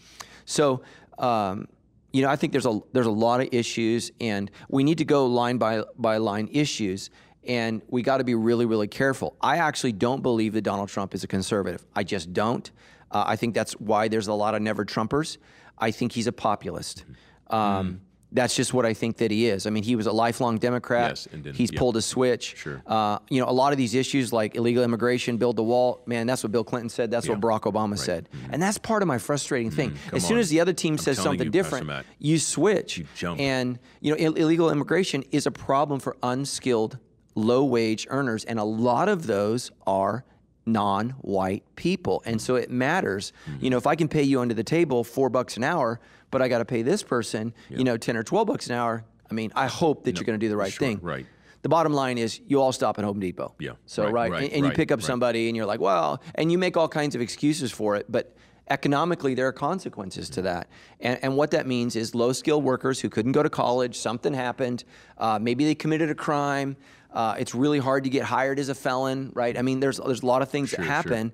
[0.45, 0.81] So,
[1.17, 1.67] um,
[2.15, 5.05] you know, I think there's a there's a lot of issues, and we need to
[5.05, 7.09] go line by by line issues,
[7.45, 9.35] and we got to be really really careful.
[9.41, 11.85] I actually don't believe that Donald Trump is a conservative.
[11.93, 12.71] I just don't.
[13.11, 15.37] Uh, I think that's why there's a lot of never Trumpers.
[15.77, 17.03] I think he's a populist.
[17.49, 17.99] Um,
[18.35, 19.65] That's just what I think that he is.
[19.65, 21.11] I mean, he was a lifelong Democrat.
[21.11, 22.55] Yes, and then- he's pulled a switch.
[22.57, 22.81] Sure.
[22.85, 26.27] Uh, you know, a lot of these issues like illegal immigration, build the wall, man,
[26.27, 27.09] that's what Bill Clinton said.
[27.09, 28.27] That's what Barack Obama said.
[28.51, 29.91] And that's part of my frustrating thing.
[29.91, 30.15] Mm-hmm.
[30.17, 30.41] as soon on.
[30.41, 32.97] as the other team says something you, different, you switch.
[32.97, 33.39] You jump.
[33.39, 36.97] And, you know, Ill- illegal immigration is a problem for unskilled,
[37.35, 38.43] low wage earners.
[38.43, 40.25] And a lot of those are
[40.65, 42.21] non white people.
[42.25, 43.31] And so it matters.
[43.49, 43.63] Mm-hmm.
[43.63, 45.99] You know, if I can pay you under the table four bucks an hour,
[46.35, 49.05] but I got to pay this person, you know, 10 or 12 bucks an hour,
[49.31, 50.99] I mean, I hope that you're going to do the right sure, thing.
[51.01, 51.25] right.
[51.61, 53.55] The bottom line is you all stop at Home Depot.
[53.57, 55.05] Yeah, So right, right, right, and, and you pick up right.
[55.05, 58.35] somebody and you're like, well, and you make all kinds of excuses for it, but
[58.69, 60.67] economically there are consequences to that.
[60.99, 64.33] And, and what that means is low skilled workers who couldn't go to college, something
[64.33, 64.83] happened,
[65.17, 66.75] uh, maybe they committed a crime.
[67.13, 69.57] Uh, it's really hard to get hired as a felon, right?
[69.57, 70.93] I mean, there's there's a lot of things Sure, that sure.
[70.93, 71.31] happen,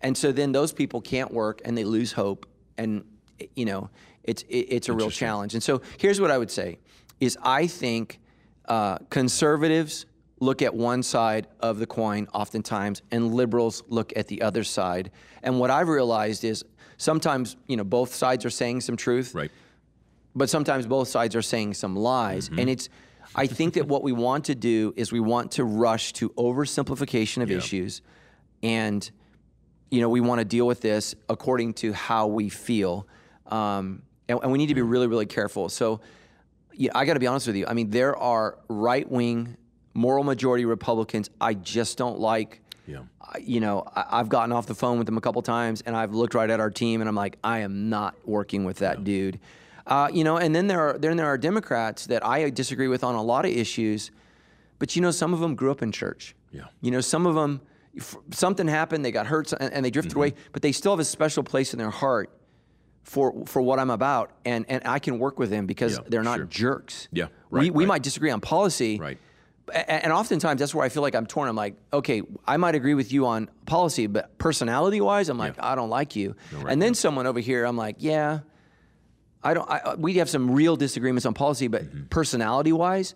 [0.00, 2.46] and so then those people can't work and they lose hope,
[2.78, 3.04] and
[3.56, 3.90] you know,
[4.24, 5.54] it's it, it's a real challenge.
[5.54, 6.78] And so here's what I would say:
[7.20, 8.20] is I think
[8.66, 10.06] uh, conservatives
[10.40, 15.10] look at one side of the coin oftentimes, and liberals look at the other side.
[15.42, 16.64] And what I've realized is
[16.96, 19.50] sometimes you know both sides are saying some truth, Right.
[20.34, 22.48] but sometimes both sides are saying some lies.
[22.48, 22.58] Mm-hmm.
[22.58, 22.88] And it's,
[23.34, 27.42] I think that what we want to do is we want to rush to oversimplification
[27.42, 28.02] of issues,
[28.62, 29.08] and
[29.90, 33.06] you know we want to deal with this according to how we feel,
[33.46, 35.68] um, and, and we need to be really, really careful.
[35.68, 36.00] So,
[36.74, 37.66] yeah, I got to be honest with you.
[37.66, 39.56] I mean, there are right wing,
[39.94, 42.60] moral majority Republicans I just don't like.
[42.86, 43.02] Yeah.
[43.20, 45.96] I- you know, I, I've gotten off the phone with them a couple times, and
[45.96, 49.04] I've looked right at our team, and I'm like, I am not working with that
[49.04, 49.38] dude.
[49.86, 53.02] Uh, you know, and then there are then there are Democrats that I disagree with
[53.02, 54.10] on a lot of issues,
[54.78, 56.34] but you know, some of them grew up in church.
[56.52, 56.66] Yeah.
[56.80, 57.60] You know, some of them
[58.30, 61.04] something happened, they got hurt, and, and they drifted away, but they still have a
[61.04, 62.30] special place in their heart
[63.02, 66.22] for for what I'm about, and and I can work with them because Yeah, they're
[66.22, 66.44] not sure.
[66.46, 67.08] jerks.
[67.12, 67.88] Yeah, we right, we right.
[67.88, 68.98] might disagree on policy.
[68.98, 69.18] Right.
[69.72, 71.48] And oftentimes that's where I feel like I'm torn.
[71.48, 75.54] I'm like, okay, I might agree with you on policy, but personality wise, I'm like,
[75.58, 76.34] I don't like you.
[76.52, 78.40] right, and then someone over here, I'm like, yeah,
[79.42, 79.68] I don't.
[79.70, 82.04] I, we have some real disagreements on policy, but Mm-hmm.
[82.06, 83.14] personality wise,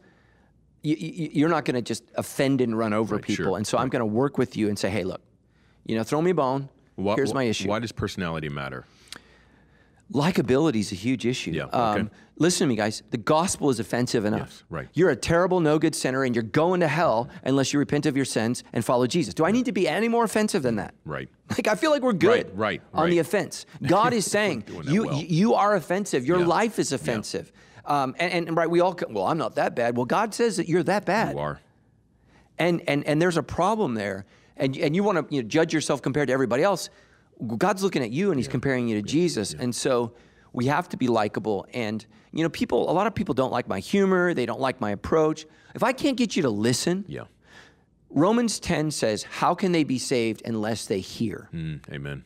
[0.83, 3.45] you, you, you're not going to just offend and run over people.
[3.45, 5.21] sure, And so I'm going to work with you and say, hey, look,
[5.85, 6.69] you know, throw me a bone.
[6.95, 7.69] Why- Here's my issue.
[7.69, 8.87] Why does personality matter?
[10.13, 11.51] Likability is a huge issue.
[11.51, 12.09] Yeah, Um, okay.
[12.39, 13.03] listen to me, guys.
[13.11, 14.49] The gospel is offensive enough.
[14.53, 14.89] Yes, right.
[14.95, 18.15] You're a terrible, no good sinner, and you're going to hell unless you repent of
[18.15, 19.35] your sins and follow Jesus.
[19.35, 20.95] Do I need to be any more offensive than that?
[21.05, 21.29] Right.
[21.51, 23.67] Like I feel like we're good Right, right, on the offense.
[23.87, 25.17] God is saying you well.
[25.23, 26.25] you are offensive.
[26.27, 26.47] Your Yeah.
[26.47, 27.53] life is offensive.
[27.85, 29.97] Um, and, and right, we all well, I'm not that bad.
[29.97, 31.61] Well, God says that you're that bad You are.
[32.59, 34.25] and and and there's a problem there
[34.57, 36.91] and and you want to you know, judge yourself compared to everybody else
[37.59, 40.13] god's looking at you and he's comparing you to jesus and so
[40.53, 43.69] we have to be likable and you know people a lot of people don't like
[43.69, 45.45] my humor they don't like my approach
[45.75, 47.25] if i can't get you to listen Yeah.
[48.11, 52.25] romans 10 says how can they be saved unless they hear Mm, amen.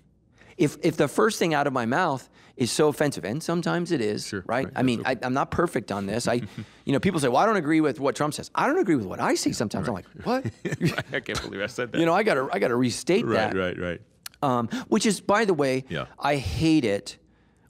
[0.56, 4.02] if if the first thing out of my mouth is so offensive, and sometimes it
[4.02, 4.66] is, Sure, right?
[4.66, 6.28] right, I mean, I, I'm not perfect on this.
[6.28, 6.34] I,
[6.84, 8.96] you know, people say, "Well, I don't agree with what Trump says." I don't agree
[8.96, 9.52] with what I say.
[9.52, 10.44] Sometimes I'm like, "What?"
[11.14, 11.98] I can't believe I said that.
[11.98, 13.54] you know, I gotta I gotta restate that.
[13.54, 14.00] right, right, right.
[14.42, 16.06] Um, which is, by the way, Yeah.
[16.18, 17.18] I hate it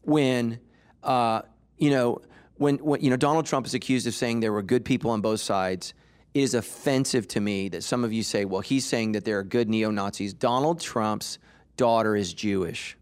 [0.02, 0.60] when,
[1.02, 1.42] uh,
[1.78, 2.20] you know,
[2.56, 5.20] when, when you know Donald Trump is accused of saying there were good people on
[5.20, 5.94] both sides.
[6.32, 9.38] It is offensive to me that some of you say, well, he's saying that there
[9.38, 10.32] are good neo Nazis.
[10.32, 11.38] Donald Trump's
[11.76, 12.96] daughter is Jewish.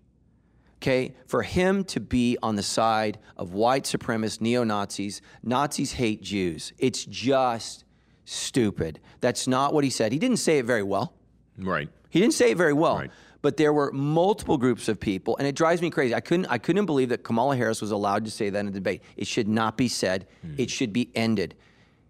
[0.80, 6.22] Okay, for him to be on the side of white supremacist neo Nazis, Nazis hate
[6.22, 6.72] Jews.
[6.78, 7.84] It's just
[8.24, 9.00] stupid.
[9.20, 10.12] That's not what he said.
[10.12, 11.14] He didn't say it very well.
[11.58, 11.88] Right.
[12.10, 12.98] He didn't say it very well.
[12.98, 13.10] Right.
[13.40, 16.14] But there were multiple groups of people, and it drives me crazy.
[16.14, 18.72] I couldn't, I couldn't believe that Kamala Harris was allowed to say that in the
[18.72, 19.02] debate.
[19.16, 20.26] It should not be said.
[20.42, 20.54] Hmm.
[20.58, 21.54] It should be ended.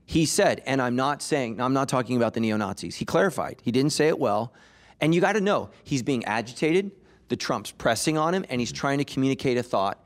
[0.06, 2.96] He said, and I'm not saying, I'm not talking about the neo Nazis.
[2.96, 3.60] He clarified.
[3.62, 4.54] He didn't say it well.
[5.02, 6.92] And you got to know, he's being agitated.
[7.28, 8.76] The Trump's pressing on him, and he's hmm.
[8.76, 10.02] trying to communicate a thought.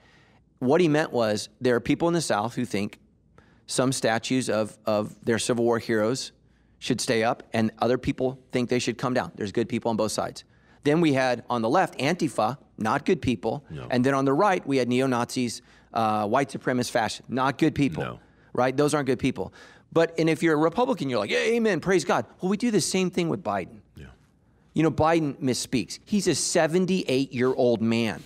[0.59, 2.99] What he meant was there are people in the South who think
[3.67, 6.33] some statues of, of their Civil War heroes
[6.81, 9.31] should stay up, and other people think they should come down.
[9.37, 10.43] There's good people on both sides.
[10.85, 14.67] Then we had on the left Antifa, not good people, and then on the right
[14.67, 18.03] we had neo Nazis, uh, white supremacist fascists, not good people.
[18.03, 18.21] No.
[18.53, 18.77] Right?
[18.77, 19.53] Those aren't good people.
[19.93, 22.27] But and if you're a Republican, you're like, yeah, amen, praise God.
[22.41, 23.81] Well, we do the same thing with Biden.
[23.95, 24.07] Yeah.
[24.75, 25.99] You know, Biden misspeaks.
[26.05, 28.23] He's a 78 year old man.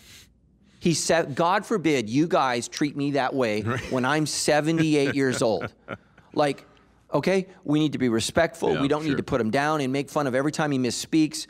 [0.79, 5.73] He said, God forbid you guys treat me that way when I'm 78 years old.
[6.35, 6.67] Like,
[7.15, 8.75] okay, we need to be respectful.
[8.75, 10.79] Yeah, we don't need to put him down and make fun of every time he
[10.79, 11.47] misspeaks.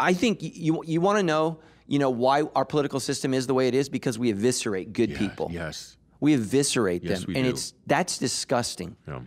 [0.00, 3.54] I think you, you want to know, you know, why our political system is the
[3.54, 5.48] way it is because we eviscerate good Yeah, people.
[5.52, 5.96] Yes.
[6.20, 7.26] We eviscerate Yes, them.
[7.28, 7.50] we and do.
[7.50, 8.96] it's that's disgusting.
[9.06, 9.20] Yeah.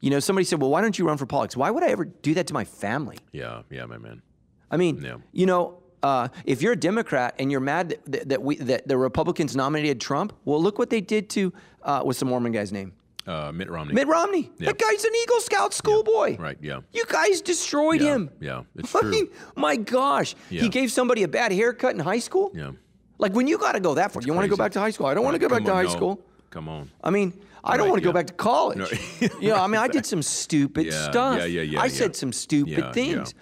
[0.00, 1.56] You know, somebody said, well, why don't you run for politics?
[1.56, 3.18] Why would I ever do that to my family?
[3.32, 3.62] Yeah.
[3.70, 4.22] Yeah, my man.
[4.70, 5.16] I mean, Yeah.
[5.32, 8.86] you know, uh, if you're a Democrat and you're mad that, that, that we that
[8.86, 11.52] the Republicans nominated Trump, well, look what they did to
[11.82, 12.92] uh, what's the Mormon guy's name?
[13.28, 13.92] Uh, Mitt Romney.
[13.92, 14.50] Mitt Romney.
[14.58, 14.66] Yeah.
[14.70, 16.38] That guy's an Eagle Scout schoolboy.
[16.38, 16.56] Right.
[16.62, 16.80] Yeah.
[16.92, 18.30] You guys destroyed Yeah, him.
[18.40, 19.10] yeah, it's I true.
[19.10, 20.62] mean, my gosh, Yeah.
[20.62, 22.50] he gave somebody a bad haircut in high school.
[22.54, 22.70] Yeah.
[23.18, 24.90] Like when you got to go that far, you want to go back to high
[24.90, 25.06] school?
[25.06, 25.88] I don't want to go back Come to high no.
[25.90, 26.20] school.
[26.50, 26.90] Come on.
[27.04, 28.78] I mean, I don't Right, want to go back to college.
[28.78, 28.86] No.
[29.40, 31.38] you know, I mean, I did some stupid Yeah, stuff.
[31.40, 31.90] yeah, yeah, yeah, I yeah.
[31.90, 32.92] said some stupid Yeah, yeah.
[32.92, 33.34] things,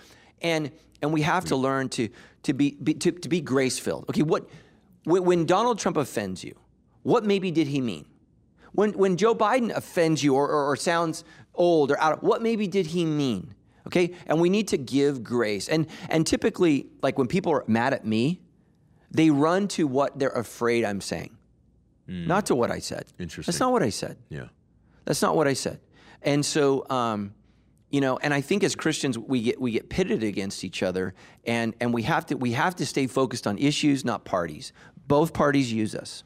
[0.42, 0.72] and
[1.02, 2.08] and we have to learn to
[2.42, 4.06] to be, be to, to be grace filled.
[4.08, 4.48] Okay, what
[5.04, 6.54] when, when Donald Trump offends you,
[7.04, 8.06] what maybe did he mean?
[8.76, 11.24] When when Joe Biden offends you or, or, or sounds
[11.54, 13.54] old or out of what maybe did he mean?
[13.86, 15.68] Okay, and we need to give grace.
[15.68, 18.40] And and typically, like when people are mad at me,
[19.10, 21.36] they run to what they're afraid I'm saying.
[22.06, 23.06] not to what I said.
[23.18, 23.50] Interesting.
[23.50, 24.16] That's not what I said.
[24.28, 24.48] Yeah.
[25.06, 25.80] That's not what I said.
[26.22, 27.34] And so, um,
[27.90, 31.14] you know, and I think as Christians we get we get pitted against each other,
[31.46, 34.72] and and we have to we have to stay focused on issues, not parties.
[35.06, 36.24] Both parties use us.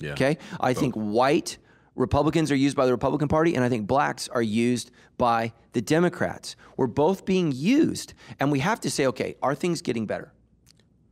[0.00, 0.12] Yeah.
[0.12, 1.58] Okay, I think white
[1.98, 5.80] Republicans are used by the Republican Party, and I think blacks are used by the
[5.82, 6.56] Democrats.
[6.76, 10.32] We're both being used, and we have to say, okay, are things getting better?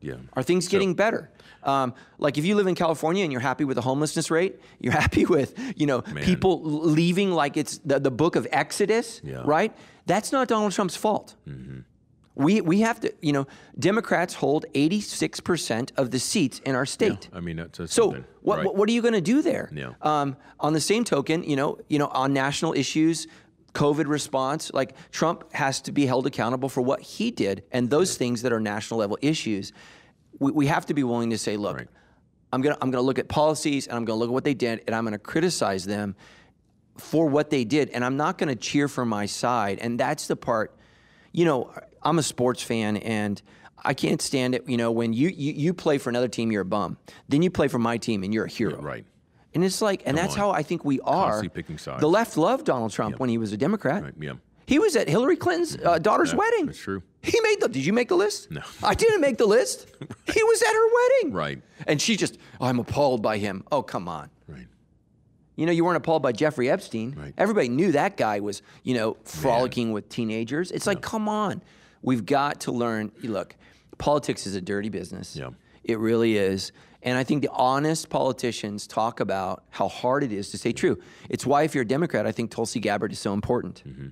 [0.00, 0.14] Yeah.
[0.34, 1.30] Are things getting better?
[1.64, 4.92] Um, like if you live in California and you're happy with the homelessness rate, you're
[4.92, 9.42] happy with you know people leaving like it's the, the book of Exodus, Yeah.
[9.44, 9.76] right?
[10.06, 11.34] That's not Donald Trump's fault.
[12.36, 13.46] We we have to you know
[13.78, 17.28] Democrats hold 86 percent of the seats in our state.
[17.32, 18.24] I mean, that's, So something.
[18.42, 18.74] what, right.
[18.74, 19.70] what are you going to do there?
[19.74, 19.94] Yeah.
[20.02, 23.26] Um, on the same token, you know, you know, on national issues,
[23.72, 28.16] COVID response, like Trump has to be held accountable for what he did, and those
[28.18, 29.72] things that are national level issues,
[30.38, 31.88] we, we have to be willing to say, look, Right.
[32.52, 34.82] I'm gonna I'm gonna look at policies and I'm gonna look at what they did,
[34.86, 36.14] and I'm gonna criticize them
[36.98, 40.36] for what they did, and I'm not gonna cheer for my side, and that's the
[40.36, 40.75] part.
[41.36, 41.70] You know,
[42.02, 43.40] I'm a sports fan, and
[43.84, 44.66] I can't stand it.
[44.68, 46.96] You know, when you you, you play for another team, you're a bum.
[47.28, 48.80] Then you play for my team, and you're a hero.
[48.80, 49.04] right.
[49.54, 50.38] And it's like, and that's on.
[50.38, 51.30] how I think we are.
[51.30, 52.00] Constantly picking sides.
[52.00, 54.02] The left loved Donald Trump when he was a Democrat.
[54.02, 54.32] Right, yeah.
[54.66, 56.66] He was at Hillary Clinton's uh, daughter's Yeah, wedding.
[56.66, 57.02] that's true.
[57.22, 57.68] He made the.
[57.68, 58.50] Did you make the list?
[58.50, 58.62] No.
[58.82, 59.86] I didn't make the list.
[60.34, 61.32] he was at her wedding.
[61.32, 61.62] Right.
[61.86, 63.62] And she just, oh, I'm appalled by him.
[63.70, 64.28] Oh, come on.
[64.48, 64.66] Right.
[65.56, 67.14] You know, you weren't appalled by Jeffrey Epstein.
[67.18, 67.34] Right.
[67.36, 70.70] Everybody knew that guy was, you know, frolicking with teenagers.
[70.70, 71.62] It's like, come on.
[72.02, 73.10] We've got to learn.
[73.22, 73.56] Look,
[73.98, 75.34] politics is a dirty business.
[75.34, 75.50] Yeah.
[75.82, 76.72] It really is.
[77.02, 80.98] And I think the honest politicians talk about how hard it is to stay true.
[81.30, 83.82] It's why, if you're a Democrat, I think Tulsi Gabbard is so important.
[83.86, 84.08] Mm-hmm.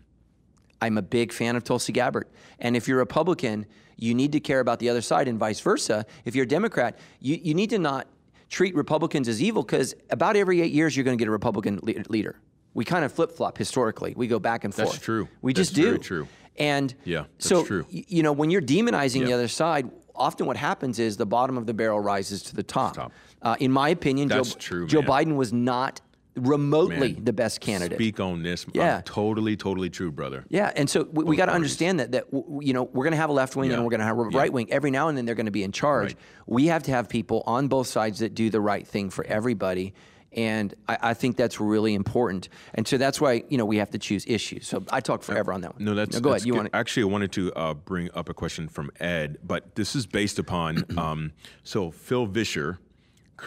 [0.81, 2.29] I'm a big fan of Tulsi Gabbard.
[2.59, 3.67] And if you're a Republican,
[3.97, 6.07] you need to care about the other side and vice versa.
[6.25, 8.07] If you're a Democrat, you, you need to not
[8.55, 11.81] treat Republicans as evil because about every eight years you're going to get a Republican
[11.83, 12.37] le- leader.
[12.73, 14.15] We kind of flip flop historically.
[14.17, 14.91] We go back and forth.
[14.93, 15.29] That's true.
[15.43, 15.99] We That's just do.
[15.99, 16.29] true.
[16.57, 17.85] And Yeah, that's so, true.
[17.91, 21.67] you know, when you're demonizing the other side, often what happens is the bottom of
[21.67, 22.95] the barrel rises to the top.
[22.95, 23.13] Top.
[23.43, 25.03] Uh, in my opinion, That's Joe, true, Joe.
[25.03, 26.01] Biden was not
[26.37, 27.97] remotely Man, the best candidate.
[27.97, 28.67] Speak on this.
[28.73, 28.97] Yeah.
[28.97, 30.45] I'm totally, totally true, brother.
[30.49, 33.17] Yeah, and so we, we got to understand that that you know we're going to
[33.19, 33.77] have a left wing Yeah.
[33.77, 34.71] and we're going to have a right wing.
[34.73, 36.09] Every now and then they're going to be in charge.
[36.09, 36.17] Right.
[36.47, 39.95] We have to have people on both sides that do the right thing for everybody,
[40.33, 42.49] and I, I think that's really important.
[42.75, 44.67] And so that's why you know we have to choose issues.
[44.67, 45.85] So I talk forever on that one.
[45.85, 46.47] No, that's go that's ahead.
[46.47, 46.59] You good.
[46.59, 46.77] want to?
[46.77, 50.39] Actually, I wanted to uh, bring up a question from Ed, but this is based
[50.39, 51.33] upon um,
[51.63, 52.79] so Phil Vischer,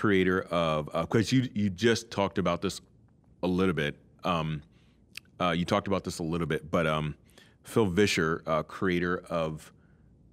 [0.01, 2.81] creator of because you you just talked about this
[3.43, 3.95] a little bit.
[4.23, 4.61] Um,
[5.41, 7.15] uh, you talked about this a little bit, but um,
[7.63, 9.71] Phil Vischer, uh, creator of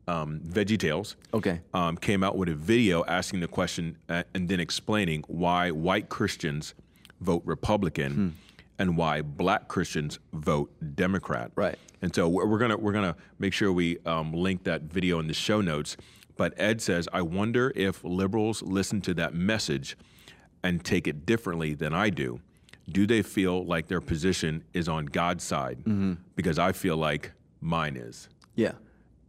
[0.07, 1.61] um, Veggie Tales, Okay.
[1.73, 6.09] um, came out with a video asking the question uh, and then explaining why white
[6.11, 6.75] Christians
[7.21, 8.29] vote Republican Hmm.
[8.79, 11.51] and why black Christians vote Democrat.
[11.57, 11.79] Right.
[12.03, 15.27] And so we're we're gonna we're gonna make sure we um, link that video in
[15.27, 15.97] the show notes.
[16.37, 19.97] But Ed says, I wonder if liberals listen to that message
[20.63, 22.41] and take it differently than I do.
[22.91, 25.79] Do they feel like their position is on God's side?
[25.81, 26.15] Mm-hmm.
[26.37, 28.29] Because I feel like mine is.
[28.57, 28.73] Yeah.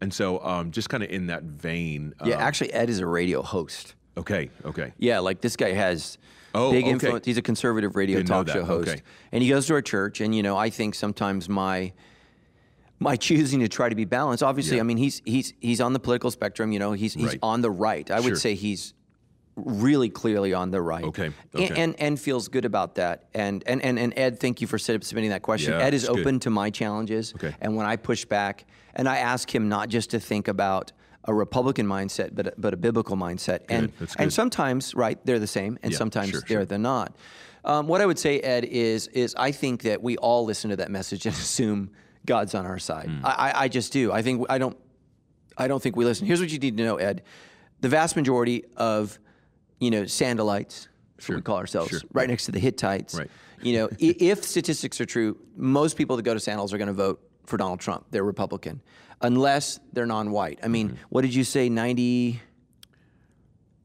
[0.01, 2.13] And so, um, just kind of in that vein.
[2.25, 2.35] Yeah.
[2.35, 3.95] um, Actually, Ed is a radio host.
[4.17, 4.49] Okay.
[4.65, 4.93] Okay.
[4.97, 6.17] Yeah, like this guy has
[6.53, 6.91] Oh, big okay.
[6.91, 7.25] influence.
[7.25, 9.01] He's a conservative radio Didn't talk show host, Okay.
[9.33, 10.21] and he goes to our church.
[10.21, 11.91] And you know, I think sometimes my
[12.99, 14.41] my choosing to try to be balanced.
[14.43, 14.81] Obviously, Yeah.
[14.81, 16.71] I mean, he's he's he's on the political spectrum.
[16.71, 17.39] You know, he's he's Right.
[17.43, 18.09] on the right.
[18.09, 18.31] I Sure.
[18.31, 18.93] would say he's
[19.55, 21.03] really clearly on the right.
[21.05, 21.81] Okay, And, okay.
[21.81, 23.25] and and feels good about that.
[23.33, 25.73] And and and, and Ed, thank you for submitting that question.
[25.73, 26.19] Yeah, Ed is it's good.
[26.21, 27.33] open to my challenges.
[27.35, 27.55] Okay.
[27.61, 28.65] And when I push back,
[28.95, 30.91] and I ask him not just to think about
[31.27, 33.61] a Republican mindset, but a, but a biblical mindset.
[33.69, 36.65] And that's and sometimes, right, they're the same, and Yeah, sometimes sure, they're sure.
[36.65, 37.15] they're not.
[37.63, 40.75] Um, what I would say, Ed, is is I think that we all listen to
[40.75, 41.91] that message and assume
[42.25, 43.07] God's on our side.
[43.09, 43.25] Hmm.
[43.25, 44.11] I, I, I just do.
[44.11, 44.77] I think I don't.
[45.57, 46.27] I don't think we listen.
[46.27, 47.23] Here's what you need to know, Ed.
[47.81, 49.17] The vast majority of,
[49.79, 50.87] you know, Sandalites,
[51.27, 51.99] what we call ourselves, Sure.
[52.13, 53.15] right next to the Hittites.
[53.15, 53.29] Right.
[53.61, 56.93] You know, if statistics are true, most people that go to Sandals are going to
[56.93, 58.05] vote for Donald Trump.
[58.11, 58.81] They're Republican,
[59.21, 60.59] unless they're non-white.
[60.61, 60.71] I Mm-hmm.
[60.71, 61.69] mean, what did you say?
[61.69, 62.41] 90,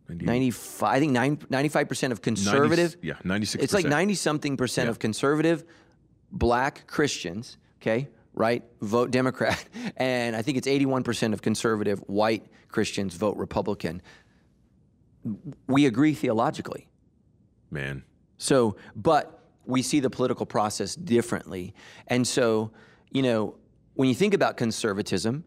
[0.08, 1.12] 90 95, I think
[1.50, 2.96] 95 percent of conservative.
[3.02, 3.62] yeah, 96%.
[3.62, 4.90] It's like 90 something percent Yeah.
[4.90, 5.64] of conservative
[6.32, 8.08] black Christians, okay,
[8.40, 9.64] right, vote Democrat.
[9.96, 14.00] And I think it's 81% of conservative white Christians vote Republican.
[15.66, 16.88] We agree theologically.
[17.70, 18.02] Man.
[18.38, 21.74] So, but we see the political process differently.
[22.06, 22.70] And so,
[23.10, 23.56] you know,
[23.94, 25.44] when you think about conservatism,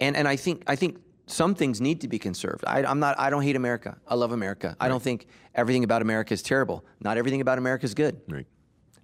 [0.00, 2.64] and, and I think I think some things need to be conserved.
[2.66, 3.18] I, I'm not.
[3.18, 3.96] I don't hate America.
[4.06, 4.76] I love America.
[4.78, 6.84] I don't think everything about America is terrible.
[7.00, 8.20] Not everything about America is good.
[8.28, 8.46] Right.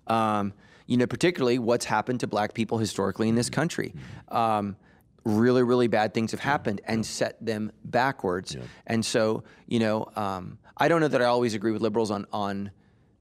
[0.06, 0.52] Um,
[0.86, 3.94] you know, particularly what's happened to black people historically in this country.
[4.28, 4.76] Um,
[5.24, 8.56] really, really bad things have happened and set them backwards.
[8.86, 12.26] And so, you know, um, I don't know that I always agree with liberals on
[12.32, 12.70] on.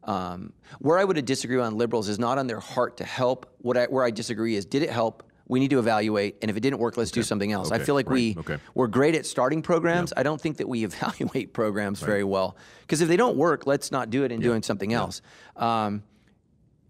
[0.04, 3.54] Um, where I would disagree on liberals is not on their heart to help.
[3.60, 5.22] What I, where I disagree is, did it help?
[5.48, 7.72] We need to evaluate, and if it didn't work, let's do something else.
[7.72, 8.58] I feel like we okay.
[8.74, 10.12] we're great at starting programs.
[10.18, 13.92] I don't think that we evaluate programs very well because if they don't work, let's
[13.92, 15.22] not do it and doing something else.
[15.56, 16.02] Um,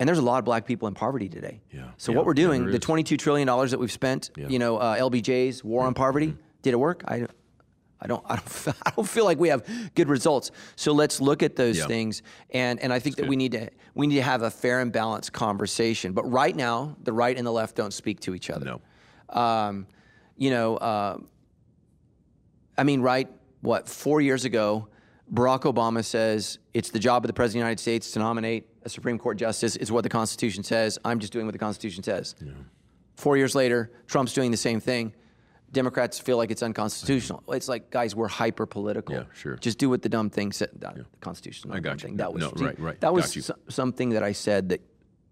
[0.02, 1.62] and there's a lot of black people in poverty today.
[1.72, 1.91] Yeah.
[1.97, 2.18] So Yeah.
[2.18, 5.86] what we're doing, the 22 trillion dollars that we've spent, you know, uh, LBJ's war
[5.86, 6.41] on poverty, Mm-hmm.
[6.64, 7.04] did it work?
[7.08, 7.28] I,
[8.02, 10.49] I don't, I don't, I don't feel like we have good results.
[10.76, 11.86] So let's look at those Yeah.
[11.86, 14.80] things, and and I think that we need to we need to have a fair
[14.80, 16.14] and balanced conversation.
[16.14, 18.66] But right now, the right and the left don't speak to each other.
[18.66, 19.39] No.
[19.39, 19.86] Um,
[20.36, 21.18] you know, uh,
[22.76, 23.30] I mean, right?
[23.62, 24.88] What four years ago,
[25.32, 28.68] Barack Obama says it's the job of the president of the United States to nominate
[28.84, 29.75] a Supreme Court justice.
[29.75, 30.99] Is what the Constitution says.
[31.05, 32.36] I'm just doing what the Constitution says.
[33.15, 35.13] Four years later, Trump's doing the same thing.
[35.71, 37.43] Democrats feel like it's unconstitutional.
[37.49, 39.15] It's like, guys, we're hyper political.
[39.15, 39.55] Yeah, sure.
[39.55, 40.69] Just do what the dumb thing said.
[40.77, 41.71] The Constitution.
[41.71, 42.09] I got you.
[42.09, 42.17] Thing.
[42.17, 42.99] That was no, right, right.
[42.99, 44.82] That was so- something that I said that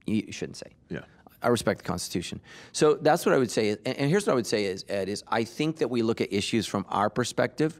[0.05, 0.71] you shouldn't say.
[0.89, 1.01] Yeah.
[1.41, 2.41] I respect the Constitution.
[2.71, 3.69] So that's what I would say.
[3.69, 6.21] And, and here's what I would say is, Ed, is I think that we look
[6.21, 7.79] at issues from our perspective,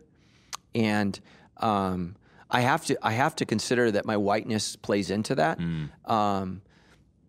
[0.75, 1.19] and
[1.57, 2.15] um,
[2.51, 5.59] I have to I have to consider that my whiteness plays into that.
[6.05, 6.61] Um,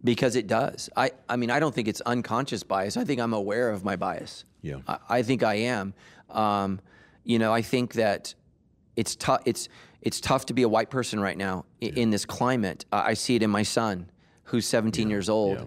[0.03, 0.89] because it does.
[0.97, 2.97] I, I mean, I don't think it's unconscious bias.
[2.97, 4.45] I think I'm aware of my bias.
[4.63, 4.77] Yeah.
[4.89, 5.93] I, I think I am.
[6.31, 6.81] Um,
[7.23, 8.35] you know, I think that
[8.97, 9.43] it's tough.
[9.45, 9.69] It's
[10.01, 12.87] it's tough to be a white person right now i- in this climate.
[12.91, 14.11] I I see it in my son,
[14.45, 15.65] who's 17 years old, yeah.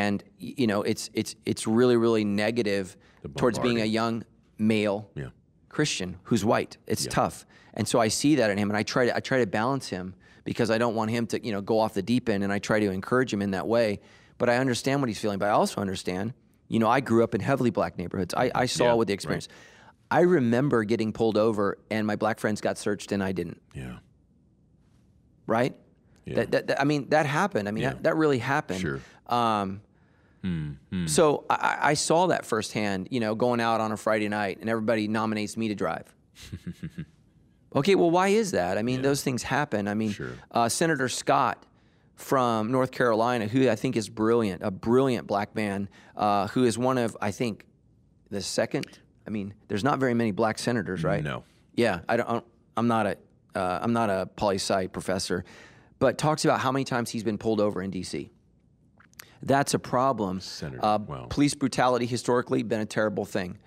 [0.00, 2.96] and you know, it's it's it's really really negative
[3.36, 4.24] towards being a young
[4.58, 5.28] male Yeah.
[5.76, 6.78] Christian who's white.
[6.86, 9.38] It's tough, and so I see that in him, and I try to I try
[9.40, 10.14] to balance him
[10.44, 12.58] because I don't want him to you know go off the deep end, and I
[12.58, 14.00] try to encourage him in that way.
[14.38, 15.38] But I understand what he's feeling.
[15.38, 16.32] But I also understand,
[16.68, 18.32] you know, I grew up in heavily black neighborhoods.
[18.34, 19.14] I, I saw Yeah, what the right.
[19.14, 19.48] experience.
[20.10, 23.60] I remember getting pulled over, and my black friends got searched, and I didn't.
[23.74, 23.98] Yeah.
[25.46, 25.74] Right?
[26.26, 27.68] That, that, that- I mean, that happened.
[27.68, 28.80] I mean, that, that really happened.
[28.80, 29.00] Sure.
[29.26, 29.80] Um,
[31.06, 34.68] So I, I- saw that firsthand, you know, going out on a Friday night and
[34.70, 36.14] everybody nominates me to drive.
[37.74, 38.78] okay, well, why is that?
[38.78, 39.88] I mean, those things happen.
[39.88, 40.32] I mean, Sure.
[40.50, 41.64] uh, Senator Scott
[42.14, 46.78] from North Carolina, who I think is brilliant, a brilliant black man, uh, who is
[46.78, 47.64] one of, I think,
[48.30, 48.86] the second.
[49.26, 51.22] I mean, there's not very many black senators, right?
[51.22, 51.44] No.
[51.74, 52.44] Yeah, I don't.
[52.76, 53.16] I'm not a.
[53.54, 55.44] Uh, I'm not a poli sci professor,
[55.98, 58.30] but talks about how many times he's been pulled over in D.C.
[59.42, 60.40] That's a problem.
[60.40, 61.26] Senator, Uh, wow.
[61.28, 63.58] Police brutality historically been a terrible thing.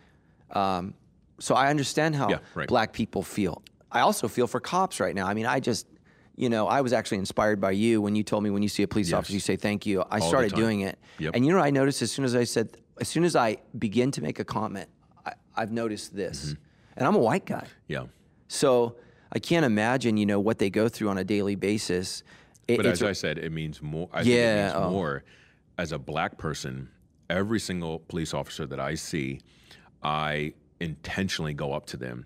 [0.51, 0.93] Um,
[1.39, 2.67] so I understand how Yeah, right.
[2.67, 3.61] black people feel.
[3.91, 5.27] I also feel for cops right now.
[5.27, 5.87] I mean, I just,
[6.35, 8.83] you know, I was actually inspired by you when you told me when you see
[8.83, 10.03] a police officer, you say thank you.
[10.09, 11.35] I the started doing it, Yep.
[11.35, 13.57] and you know, what I noticed as soon as I said, as soon as I
[13.77, 14.89] begin to make a comment,
[15.25, 16.61] I, I've noticed this, Mm-hmm.
[16.97, 17.65] and I'm a white guy.
[17.87, 18.05] Yeah.
[18.47, 18.95] So
[19.31, 22.23] I can't imagine, you know, what they go through on a daily basis.
[22.67, 24.09] It- But as I said, it means more.
[24.11, 24.91] I Yeah, think it means oh.
[24.91, 25.23] more.
[25.79, 26.89] As a black person,
[27.29, 29.39] every single police officer that I see,
[30.03, 32.25] I intentionally go up to them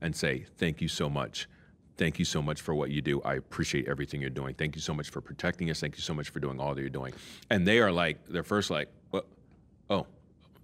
[0.00, 1.48] and say, "Thank you so much.
[1.96, 3.22] Thank you so much for what you do.
[3.22, 4.56] I appreciate everything you're doing.
[4.56, 5.78] Thank you so much for protecting us.
[5.78, 7.12] Thank you so much for doing all that you're doing."
[7.50, 9.28] And they are like, they're first like, "What?
[9.88, 10.08] Oh."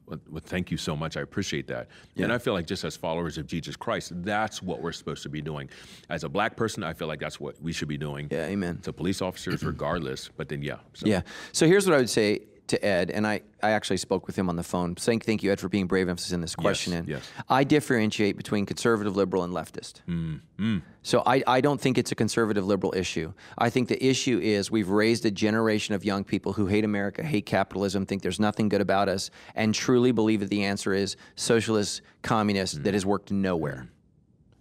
[0.06, 1.16] Well, well, thank you so much.
[1.16, 1.88] I appreciate that.
[2.16, 5.28] And I feel like just as followers of Jesus Christ, that's what we're supposed to
[5.28, 5.70] be doing.
[6.10, 8.78] As a black person, I feel like that's what we should be doing yeah, amen.
[8.82, 10.30] to police officers regardless.
[10.36, 10.78] But then, yeah.
[10.92, 11.22] So, Yeah.
[11.52, 14.48] So here's what I would say to Ed, and I, I actually spoke with him
[14.48, 16.92] on the phone, saying thank you, Ed, for being brave enough to send this question
[16.94, 17.06] in.
[17.06, 17.22] yes.
[17.48, 20.00] I differentiate between conservative, liberal, and leftist.
[20.08, 23.32] Mm, So I, I don't think it's a conservative, liberal issue.
[23.58, 27.22] I think the issue is we've raised a generation of young people who hate America,
[27.22, 31.16] hate capitalism, think there's nothing good about us, and truly believe that the answer is
[31.36, 32.84] socialist, communist, Mm.
[32.84, 33.88] that has worked nowhere.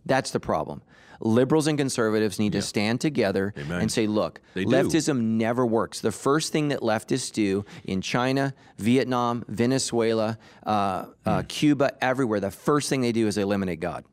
[0.06, 0.82] That's the problem.
[1.20, 4.72] Liberals and conservatives need to stand together and say, look, They do.
[4.72, 6.02] leftism never works.
[6.02, 11.48] The first thing that leftists do in China, Vietnam, Venezuela, uh, uh, Hmm.
[11.48, 14.04] Cuba, everywhere, the first thing they do is eliminate God.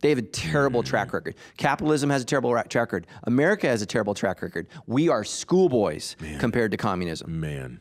[0.00, 0.86] They have a terrible Hmm.
[0.86, 1.34] track record.
[1.56, 3.06] Capitalism has a terrible ra- track record.
[3.24, 4.66] America has a terrible track record.
[4.86, 7.40] We are schoolboys compared to communism.
[7.40, 7.80] Man.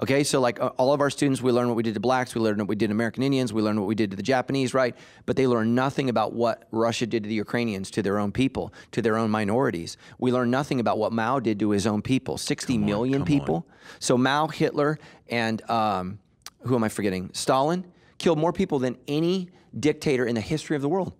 [0.00, 2.34] Okay, so like uh, all of our students, we learn what we did to blacks,
[2.34, 4.22] we learn what we did to American Indians, we learn what we did to the
[4.22, 4.96] Japanese, right?
[5.26, 8.72] But they learn nothing about what Russia did to the Ukrainians, to their own people,
[8.92, 9.96] to their own minorities.
[10.18, 13.26] We learn nothing about what Mao did to his own people, Sixty million come on.
[13.26, 13.66] people.
[13.98, 16.18] So Mao, Hitler, and um,
[16.62, 17.30] who am I forgetting?
[17.34, 17.84] Stalin
[18.18, 21.12] killed more people than any dictator in the history of the world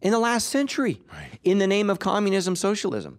[0.00, 1.00] in the last century
[1.44, 3.18] in the name of communism, socialism.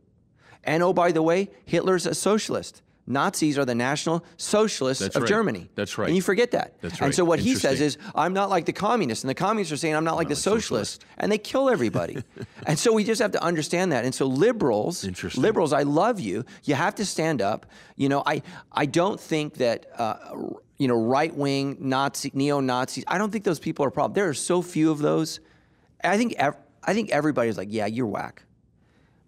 [0.63, 2.81] And oh, by the way, Hitler's a socialist.
[3.09, 5.29] Nazis are the National Socialists That's of right.
[5.29, 5.69] Germany.
[5.73, 6.07] That's right.
[6.07, 6.79] And you forget that.
[6.79, 7.07] That's right.
[7.07, 9.23] And so what he says is, I'm not like the communists.
[9.23, 10.95] And the communists are saying, I'm not like the like socialists.
[10.95, 11.17] socialist.
[11.17, 12.23] And they kill everybody.
[12.67, 14.05] and so we just have to understand that.
[14.05, 15.03] And so liberals,
[15.35, 16.45] liberals, I love you.
[16.63, 17.65] You have to stand up.
[17.95, 20.17] You know, I, I don't think that, uh,
[20.77, 24.13] you know, right wing Nazi, neo Nazis, I don't think those people are a problem.
[24.13, 25.39] There are so few of those.
[26.03, 28.43] I think, ev- I think everybody's like, yeah, you're whack.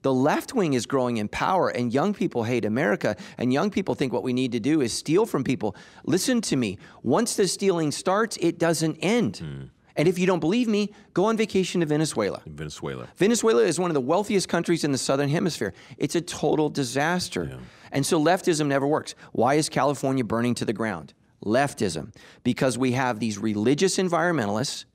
[0.01, 3.15] The left wing is growing in power, and young people hate America.
[3.37, 5.75] And young people think what we need to do is steal from people.
[6.05, 6.77] Listen to me.
[7.03, 9.37] Once the stealing starts, it doesn't end.
[9.37, 9.63] Hmm.
[9.95, 12.41] And if you don't believe me, go on vacation to Venezuela.
[12.45, 13.07] Venezuela.
[13.17, 15.73] Venezuela is one of the wealthiest countries in the southern hemisphere.
[15.97, 17.59] It's a total disaster.
[17.91, 19.15] And so leftism never works.
[19.33, 21.13] Why is California burning to the ground?
[21.45, 22.13] Leftism.
[22.43, 24.85] Because we have these religious environmentalists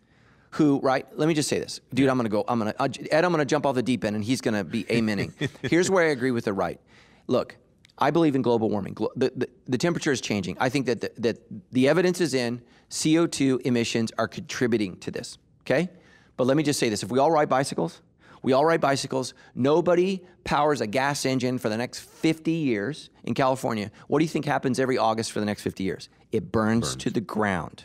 [0.56, 1.06] who, right?
[1.16, 1.80] Let me just say this.
[1.92, 4.04] Dude, I'm going to go, I'm to, Ed, I'm going to jump off the deep
[4.04, 5.32] end and he's going to be amening.
[5.70, 6.80] Here's where I agree with the right.
[7.26, 7.56] Look,
[7.98, 8.94] I believe in global warming.
[9.16, 10.56] The, the, the temperature is changing.
[10.60, 11.38] I think that the, that
[11.72, 15.88] the evidence is in CO2 emissions are contributing to this, okay?
[16.36, 17.02] But let me just say this.
[17.02, 18.02] If we all ride bicycles,
[18.42, 19.34] we all ride bicycles.
[19.54, 23.90] Nobody powers a gas engine for the next 50 years in California.
[24.08, 26.08] What do you think happens every August for the next 50 years?
[26.32, 27.84] It burns, to the ground.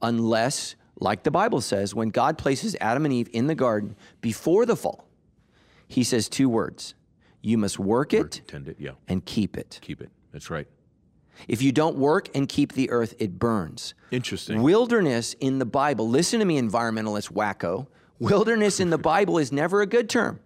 [0.00, 4.64] Unless, like the Bible says, when God places Adam and Eve in the garden before
[4.64, 5.08] the fall,
[5.88, 6.94] he says two words
[7.42, 8.76] You must work it Tend it.
[8.78, 8.92] Yeah.
[9.08, 9.78] and keep it.
[9.82, 10.10] Keep it.
[10.32, 10.66] That's right.
[11.48, 13.94] If you don't work and keep the earth, it burns.
[14.10, 14.62] Interesting.
[14.62, 17.86] Wilderness in the Bible, listen to me, environmentalist wacko.
[18.18, 20.40] Wilderness in the Bible is never a good term.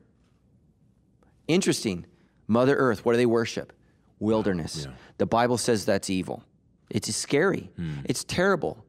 [1.49, 2.07] Interesting.
[2.47, 3.73] Mother Earth, what do they worship?
[4.19, 4.87] Wilderness.
[5.19, 6.43] The Bible says that's evil.
[6.89, 7.71] It's scary.
[7.77, 7.99] Hmm.
[8.05, 8.85] It's terrible.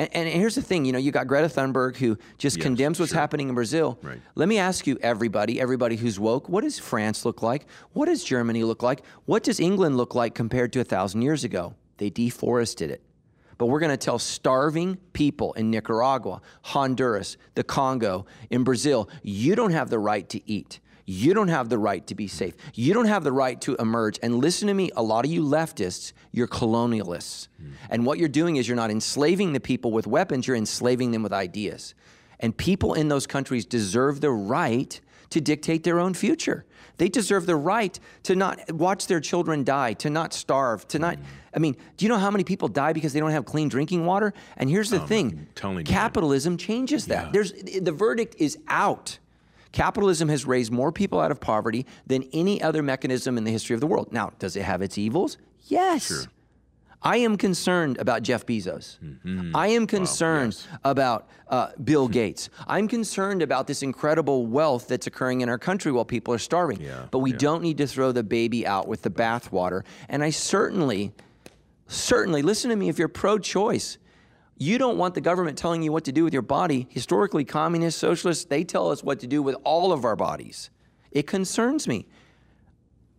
[0.00, 2.98] And, and here's the thing, you know, you got Greta Thunberg who just Yes, condemns
[2.98, 3.20] what's sure.
[3.20, 3.98] happening in Brazil.
[4.02, 4.18] Right.
[4.34, 7.66] Let me ask you, everybody, everybody who's woke, what does France look like?
[7.92, 9.02] What does Germany look like?
[9.26, 11.74] What does England look like compared to a thousand years ago?
[11.98, 13.02] They deforested it.
[13.58, 19.54] But we're going to tell starving people in Nicaragua, Honduras, the Congo, in Brazil, you
[19.54, 20.80] don't have the right to eat.
[21.10, 22.54] You don't have the right to be safe.
[22.72, 24.20] You don't have the right to emerge.
[24.22, 27.48] And listen to me, a lot of you leftists, you're colonialists.
[27.60, 27.70] Hmm.
[27.90, 31.24] And what you're doing is you're not enslaving the people with weapons, you're enslaving them
[31.24, 31.96] with ideas.
[32.38, 35.00] And people in those countries deserve the right
[35.30, 36.64] to dictate their own future.
[36.98, 41.16] They deserve the right to not watch their children die, to not starve, to not.
[41.16, 41.24] Hmm.
[41.56, 44.06] I mean, do you know how many people die because they don't have clean drinking
[44.06, 44.32] water?
[44.56, 47.32] And here's the um, thing telling capitalism changes that.
[47.32, 49.18] There's, the verdict is out.
[49.72, 53.74] Capitalism has raised more people out of poverty than any other mechanism in the history
[53.74, 54.12] of the world.
[54.12, 55.38] Now, does it have its evils?
[55.66, 56.06] Yes.
[56.06, 56.24] Sure.
[57.02, 58.98] I am concerned about Jeff Bezos.
[59.24, 59.52] Mm.
[59.54, 62.50] I am concerned about uh, Bill Gates.
[62.66, 66.80] I'm concerned about this incredible wealth that's occurring in our country while people are starving.
[66.80, 67.38] Yeah, but we yeah.
[67.38, 69.84] don't need to throw the baby out with the bathwater.
[70.10, 71.12] And I certainly,
[71.86, 73.96] certainly, listen to me if you're pro choice.
[74.60, 76.86] You don't want the government telling you what to do with your body.
[76.90, 80.68] Historically, communists, socialists, they tell us what to do with all of our bodies.
[81.10, 82.06] It concerns me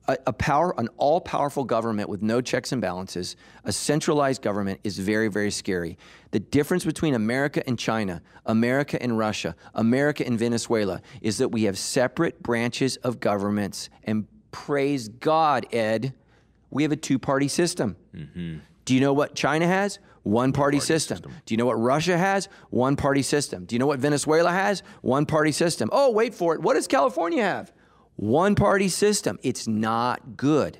[0.07, 4.99] a, a power, an all-powerful government with no checks and balances, a centralized government is
[4.99, 5.97] very, very scary.
[6.29, 11.63] The difference between America and China, America and Russia, America and Venezuela is that we
[11.63, 13.89] have separate branches of governments.
[14.03, 16.13] And praise God, Ed,
[16.69, 17.95] we have a two-party system.
[18.15, 18.59] Mm-hmm.
[18.85, 19.99] Do you know what China has?
[20.23, 21.21] One party system.
[21.45, 22.47] Do you know what Russia has?
[22.69, 23.65] One party system.
[23.65, 24.83] Do you know what Venezuela has?
[25.01, 25.89] One party system.
[25.91, 26.61] Oh, wait for it.
[26.61, 27.73] What does California have?
[28.17, 29.39] One party system.
[29.41, 30.77] It's not good.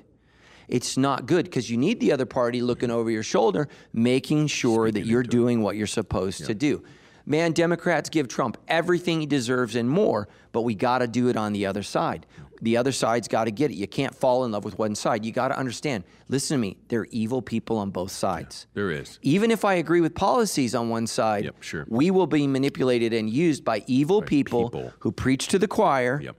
[0.68, 4.90] It's not good because you need the other party looking over your shoulder, making sure
[4.90, 6.82] that you're doing what you're supposed to do.
[7.26, 11.36] Man, Democrats give Trump everything he deserves and more, but we got to do it
[11.36, 12.26] on the other side.
[12.62, 13.74] The other side's got to get it.
[13.74, 15.24] You can't fall in love with one side.
[15.24, 16.04] You got to understand.
[16.28, 16.76] Listen to me.
[16.88, 18.68] There are evil people on both sides.
[18.74, 19.18] There is.
[19.22, 21.84] Even if I agree with policies on one side, Yep, sure.
[21.88, 24.92] we will be manipulated and used by evil people, people.
[25.00, 26.36] who preach to the choir Yep.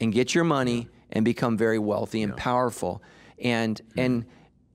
[0.00, 3.00] and get your money and become very wealthy and powerful.
[3.38, 4.24] And and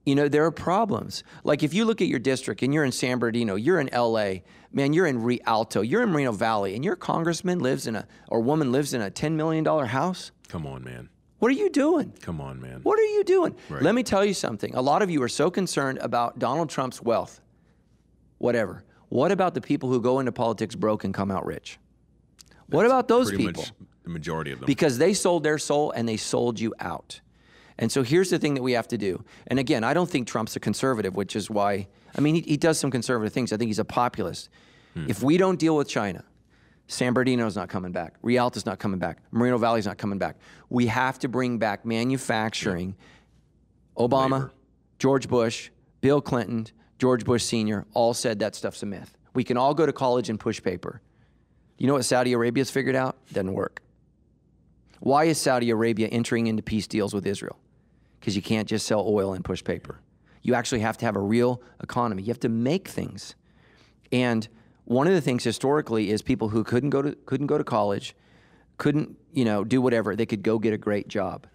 [0.06, 1.22] you know there are problems.
[1.44, 4.42] Like if you look at your district and you're in San Bernardino, you're in L.A.
[4.72, 8.40] Man, you're in Rialto, you're in Moreno Valley, and your congressman lives in a or
[8.40, 10.32] woman lives in a ten million dollar house.
[10.48, 11.08] Come on, man.
[11.38, 12.12] What are you doing?
[12.22, 12.80] Come on, man.
[12.82, 13.54] What are you doing?
[13.68, 14.74] Let me tell you something.
[14.74, 17.40] A lot of you are so concerned about Donald Trump's wealth.
[18.38, 18.84] Whatever.
[19.10, 21.78] What about the people who go into politics broke and come out rich?
[22.68, 23.64] what about those people?
[24.02, 24.66] the majority of them.
[24.66, 27.20] because they sold their soul and they sold you out.
[27.78, 29.24] And so here's the thing that we have to do.
[29.48, 32.56] And again, I don't think Trump's a conservative, which is why, I mean, he, he
[32.56, 33.52] does some conservative things.
[33.52, 34.48] I think he's a populist.
[34.94, 35.06] Hmm.
[35.08, 36.24] If we don't deal with China,
[36.88, 38.14] San Bernardino's not coming back.
[38.22, 39.18] Rialto's not coming back.
[39.30, 40.36] Moreno Valley's not coming back.
[40.70, 42.94] We have to bring back manufacturing.
[43.96, 44.04] Hmm.
[44.04, 44.52] Obama, Labor.
[44.98, 45.70] George Bush,
[46.00, 46.66] Bill Clinton,
[46.98, 47.84] George Bush Sr.
[47.92, 49.16] all said that stuff's a myth.
[49.34, 51.02] We can all go to college and push paper.
[51.76, 53.16] You know what Saudi Arabia's figured out?
[53.32, 53.82] Doesn't work.
[55.00, 57.58] Why is Saudi Arabia entering into peace deals with Israel?
[58.26, 60.00] Because you can't just sell oil and push paper.
[60.42, 62.24] You actually have to have a real economy.
[62.24, 63.36] You have to make things.
[64.10, 64.48] And
[64.84, 68.16] one of the things historically is people who couldn't go to couldn't go to college,
[68.78, 71.46] couldn't you know do whatever they could go get a great job.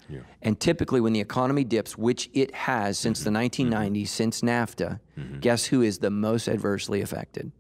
[0.42, 3.74] And typically, when the economy dips, which it has since the mm-hmm.
[3.74, 4.06] 1990s, mm-hmm.
[4.06, 5.40] since NAFTA, mm-hmm.
[5.40, 7.52] guess who is the most adversely affected?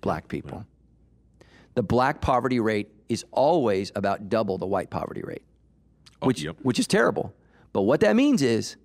[0.00, 0.64] Black people.
[1.74, 5.42] The black poverty rate is always about double the white poverty rate,
[6.22, 6.56] oh, which yep.
[6.62, 7.34] which is terrible.
[7.76, 8.76] But what that means is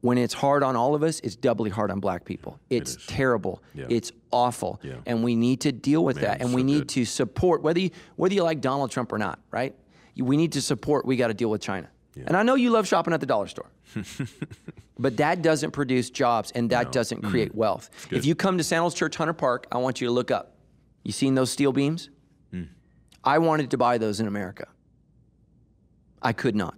[0.00, 2.58] when it's hard on all of us, it's doubly hard on black people.
[2.70, 3.62] It's terrible.
[3.72, 3.86] Yeah.
[3.88, 4.80] It's awful.
[4.82, 4.94] Yeah.
[5.06, 6.40] And we need to deal with that.
[6.40, 6.88] And so we need good.
[6.88, 9.76] to support whether you whether you like Donald Trump or not, right?
[10.16, 11.88] We need to support we got to deal with China.
[12.16, 13.70] And I know you love shopping at the dollar store.
[14.98, 17.30] but that doesn't produce jobs and that doesn't Mm.
[17.30, 17.90] create wealth.
[18.10, 20.56] If you come to Sandals Church Hunter Park, I want you to look up.
[21.04, 22.10] You seen those steel beams?
[22.52, 22.70] Mm.
[23.22, 24.66] I wanted to buy those in America.
[26.20, 26.74] I could not.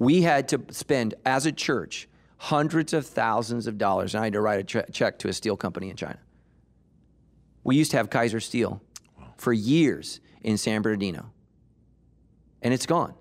[0.00, 4.14] We had to spend, as a church, hundreds of thousands of dollars.
[4.14, 6.18] And I had to write a che- check to a steel company in China.
[7.62, 8.80] We used to have Kaiser Steel
[9.36, 11.30] for years in San Bernardino,
[12.62, 13.12] and it's gone.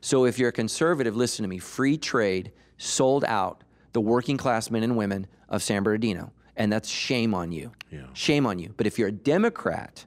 [0.00, 3.62] So if you're a conservative, listen to me free trade sold out
[3.92, 7.70] the working class men and women of San Bernardino, and that's shame on you.
[7.92, 8.06] Yeah.
[8.12, 8.74] Shame on you.
[8.76, 10.04] But if you're a Democrat,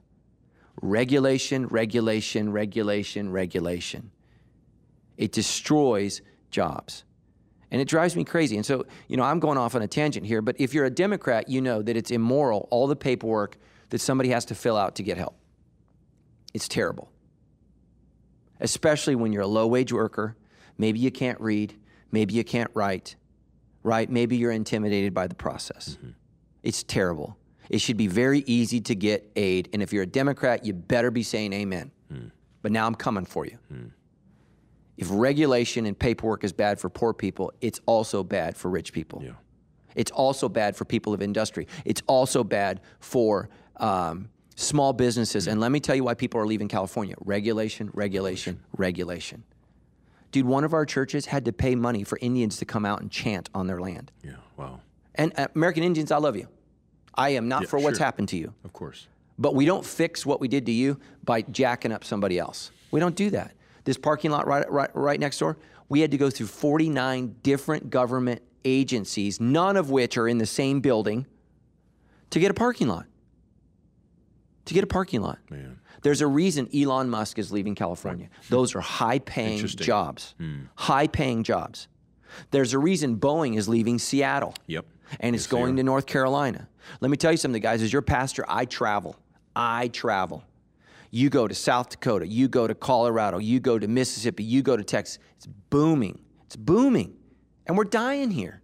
[0.82, 4.10] regulation, regulation, regulation, regulation.
[5.22, 6.20] It destroys
[6.50, 7.04] jobs.
[7.70, 8.56] And it drives me crazy.
[8.56, 10.90] And so, you know, I'm going off on a tangent here, but if you're a
[10.90, 13.56] Democrat, you know that it's immoral, all the paperwork
[13.90, 15.36] that somebody has to fill out to get help.
[16.52, 17.08] It's terrible.
[18.60, 20.36] Especially when you're a low wage worker.
[20.76, 21.78] Maybe you can't read,
[22.10, 23.14] maybe you can't write,
[23.84, 24.10] right?
[24.10, 25.90] Maybe you're intimidated by the process.
[25.90, 26.10] Mm-hmm.
[26.64, 27.38] It's terrible.
[27.70, 29.68] It should be very easy to get aid.
[29.72, 31.92] And if you're a Democrat, you better be saying amen.
[32.08, 32.26] Hmm.
[32.60, 33.58] But now I'm coming for you.
[33.68, 33.86] Hmm.
[34.96, 39.22] If regulation and paperwork is bad for poor people, it's also bad for rich people.
[39.24, 39.32] Yeah.
[39.94, 41.66] It's also bad for people of industry.
[41.84, 45.46] It's also bad for um, small businesses.
[45.48, 49.44] And let me tell you why people are leaving California regulation, regulation, regulation.
[50.30, 53.10] Dude, one of our churches had to pay money for Indians to come out and
[53.10, 54.10] chant on their land.
[54.22, 54.32] Yeah.
[54.56, 54.80] Wow.
[55.14, 56.48] And uh, American Indians, I love you.
[57.14, 58.04] I am not Yeah, for what's sure.
[58.06, 58.54] happened to you.
[58.64, 59.08] Of course.
[59.38, 62.70] But we don't fix what we did to you by jacking up somebody else.
[62.90, 63.52] We don't do that.
[63.84, 65.58] This parking lot right, right, right next door,
[65.88, 70.46] we had to go through 49 different government agencies, none of which are in the
[70.46, 71.26] same building,
[72.30, 73.06] to get a parking lot.
[74.66, 75.38] To get a parking lot.
[75.50, 75.80] Man.
[76.02, 78.28] There's a reason Elon Musk is leaving California.
[78.48, 80.34] Those are high paying jobs.
[80.76, 81.88] High paying jobs.
[82.50, 84.86] There's a reason Boeing is leaving Seattle Yep.
[85.20, 86.68] and it's Yes, going to North Carolina.
[87.00, 87.82] Let me tell you something, guys.
[87.82, 89.16] As your pastor, I travel.
[89.54, 90.42] I travel.
[91.14, 94.78] You go to South Dakota, you go to Colorado, you go to Mississippi, you go
[94.78, 95.18] to Texas.
[95.36, 96.18] It's booming.
[96.46, 97.14] It's booming.
[97.66, 98.62] And we're dying here.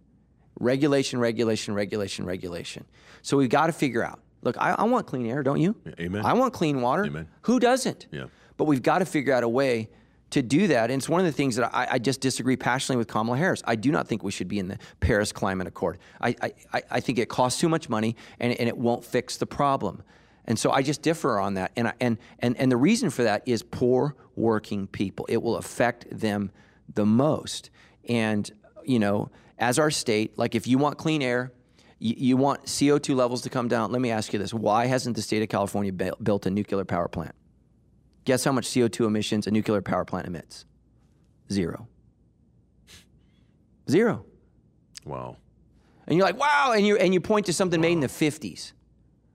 [0.59, 2.85] Regulation, regulation, regulation, regulation.
[3.21, 4.19] So we've got to figure out.
[4.41, 5.75] Look, I, I want clean air, don't you?
[5.99, 6.25] amen.
[6.25, 7.05] I want clean water.
[7.05, 7.27] Amen.
[7.43, 8.07] Who doesn't?
[8.11, 8.25] Yeah.
[8.57, 9.89] But we've got to figure out a way
[10.31, 10.89] to do that.
[10.89, 13.61] And it's one of the things that I, I just disagree passionately with Kamala Harris.
[13.65, 15.99] I do not think we should be in the Paris Climate Accord.
[16.19, 19.37] I, I, I- I think it costs too much money and, and it won't fix
[19.37, 20.01] the problem.
[20.49, 21.71] And so I just differ on that.
[21.75, 25.27] And, I, and, and, and the reason for that is poor working people.
[25.29, 26.51] It will affect them
[26.93, 27.69] the most.
[28.07, 28.49] And,
[28.83, 29.29] you know,
[29.59, 31.53] as our state, like if you want clean air,
[31.99, 33.91] you, you want CO2 levels to come down.
[33.91, 36.83] Let me ask you this why hasn't the state of California bu- built a nuclear
[36.83, 37.35] power plant?
[38.25, 40.65] Guess how much CO2 emissions a nuclear power plant emits?
[41.51, 41.87] Zero.
[43.87, 44.25] Zero.
[45.05, 45.37] Wow.
[46.07, 48.71] And you're like, wow, and you and you point to something made in the 50s.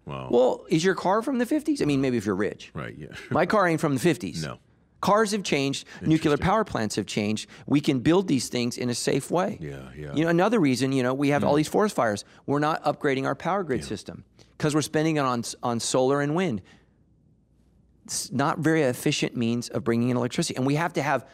[0.06, 0.28] Wow.
[0.30, 1.80] Well, is your car from the 50s?
[1.80, 2.70] I mean, maybe if you're rich.
[2.74, 2.94] right.
[2.96, 3.08] Yeah.
[3.30, 4.42] My car ain't from the 50s.
[4.42, 4.58] No.
[5.00, 5.86] Cars have changed.
[6.00, 7.48] Nuclear power plants have changed.
[7.66, 9.58] We can build these things in a safe way.
[9.60, 10.08] Yeah, yeah.
[10.10, 10.16] Hmm.
[10.16, 12.24] You know, another reason, you know, we have all these forest fires.
[12.46, 14.24] We're not upgrading our power grid system
[14.56, 16.62] because we're spending it on on solar and wind.
[18.04, 21.26] It's not very efficient means of bringing in electricity, and we have to have,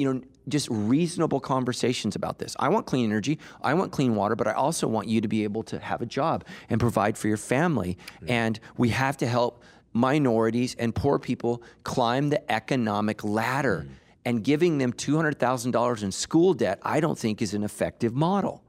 [0.00, 2.56] you know, just reasonable conversations about this.
[2.58, 3.38] I want clean energy.
[3.60, 6.06] I want clean water, but I also want you to be able to have a
[6.06, 7.98] job and provide for your family.
[8.26, 13.86] And we have to help minorities and poor people climb the economic ladder.
[14.24, 18.62] and giving them $200,000 in school debt, I don't think is an effective model.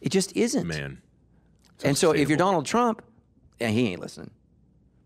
[0.00, 0.66] It just isn't.
[0.66, 1.00] Man.
[1.84, 2.36] and so if you're.
[2.36, 3.02] Donald Trump,
[3.60, 4.32] yeah, he ain't listening.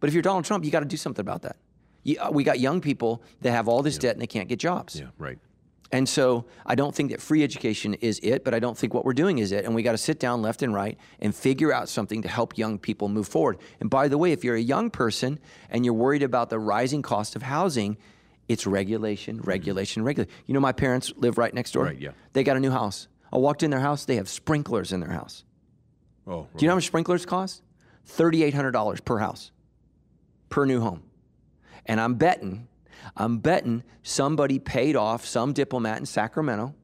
[0.01, 1.57] But if you're Donald Trump, you got to do something about that.
[2.05, 4.59] You, uh, we got young people that have all this debt and they can't get
[4.59, 4.99] jobs.
[4.99, 5.39] Yeah, right.
[5.93, 9.05] And so I don't think that free education is it, but I don't think what
[9.05, 9.67] we're doing is it.
[9.67, 12.57] And we got to sit down left and right and figure out something to help
[12.57, 13.59] young people move forward.
[13.79, 15.39] And by the way, if you're a young person
[15.69, 17.99] and you're worried about the rising cost of housing,
[18.49, 19.49] it's regulation, mm-hmm.
[19.49, 20.35] regulation, regulation.
[20.47, 21.85] You know, my parents live right next door.
[21.85, 22.13] Right, yeah.
[22.33, 23.09] They got a new house.
[23.31, 25.45] I walked in their house, they have sprinklers in their house.
[26.27, 27.63] Oh, Do you know how much sprinklers cost?
[28.09, 29.53] $3,800 per house,
[30.49, 31.03] per new home.
[31.87, 32.69] And I'm betting,
[33.17, 36.75] I'm betting somebody paid off some diplomat in Sacramento,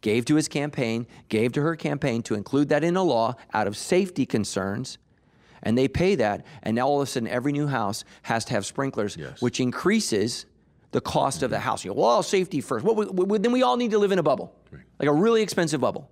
[0.00, 3.66] gave to his campaign, gave to her campaign to include that in a law out
[3.66, 4.98] of safety concerns.
[5.62, 8.52] And they pay that, and now all of a sudden every new house has to
[8.52, 9.40] have sprinklers, Yes.
[9.40, 10.44] which increases
[10.90, 11.64] the cost of the mm-hmm.
[11.64, 11.84] house.
[11.84, 12.84] You go, well, safety first.
[12.84, 14.54] Well, we, we, then we all need to live in a bubble,
[15.00, 16.10] like a really expensive bubble.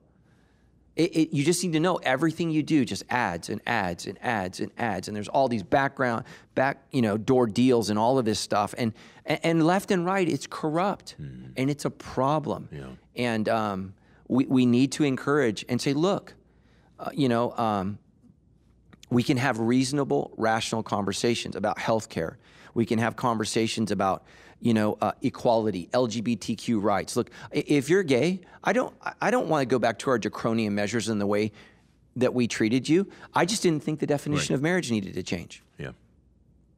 [0.94, 4.18] It, it, you just need to know everything you do just adds and adds and
[4.22, 6.24] adds and adds, and there's all these background,
[6.54, 8.92] back you know, door deals and all of this stuff, and
[9.24, 11.14] and, and left and right, it's corrupt,
[11.56, 12.68] and it's a problem.
[13.16, 13.94] And um,
[14.28, 16.34] we we need to encourage and say, look,
[16.98, 17.98] uh, you know, um,
[19.08, 22.36] we can have reasonable, rational conversations about healthcare.
[22.74, 24.24] We can have conversations about,
[24.60, 27.16] you know, uh, equality, LGBTQ rights.
[27.16, 30.74] Look, if you're gay, I don't, I- don't want to go back to our draconian
[30.74, 31.52] measures in the way
[32.16, 33.08] that we treated you.
[33.34, 34.58] I just didn't think the definition Right.
[34.58, 35.62] of marriage needed to change.
[35.78, 35.92] Yeah.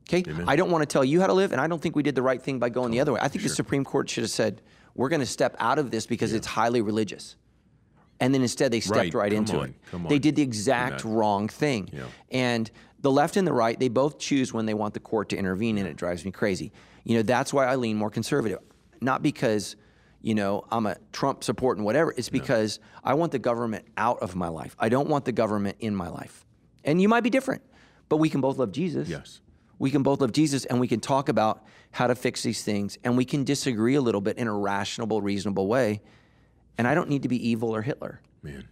[0.09, 2.03] Okay, I don't want to tell you how to live, and I don't think we
[2.03, 3.21] did the right thing by going the other way.
[3.23, 4.61] I think the Supreme Court should have said,
[4.95, 7.37] "We're going to step out of this because it's highly religious,"
[8.21, 10.09] and then instead they stepped Right, right, into on, it.
[10.11, 12.03] They did the exact wrong thing, Yeah.
[12.31, 12.71] and
[13.05, 15.79] the left and the right they both choose when they want the court to intervene,
[15.79, 16.73] and it drives me crazy.
[17.05, 18.59] You know that's why I lean more conservative,
[19.01, 19.77] not because.
[20.21, 22.15] You know, I'm a Trump support and whatever.
[22.17, 24.75] It's because I want the government out of my life.
[24.79, 26.47] I don't want the government in my life.
[26.83, 27.61] And you might be different,
[28.09, 29.07] but we can both love Jesus.
[29.07, 29.43] Yes.
[29.79, 32.97] We can both love Jesus and we can talk about how to fix these things
[33.05, 36.01] and we can disagree a little bit in a rational, reasonable way.
[36.79, 38.23] And I don't need to be evil or Hitler.
[38.43, 38.67] Man.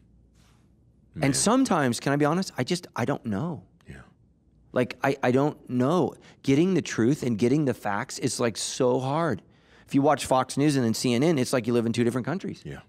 [1.21, 2.51] And sometimes, can I be honest?
[2.57, 3.65] I just, I don't know.
[4.73, 4.79] Yeah.
[4.79, 6.15] Like, I, I don't know.
[6.43, 9.43] Getting the truth and getting the facts is like so hard.
[9.87, 12.27] If you watch Fox News and then CNN, it's like you live in two different
[12.27, 12.63] countries.
[12.65, 12.81] Yeah.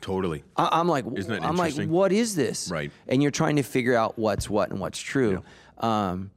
[0.00, 0.44] Totally.
[0.56, 2.70] I, I'm like, Isn't that I'm like, what is this?
[2.70, 2.90] Right.
[3.08, 5.42] And you're trying to figure out what's what and what's true.
[5.78, 6.30] Um,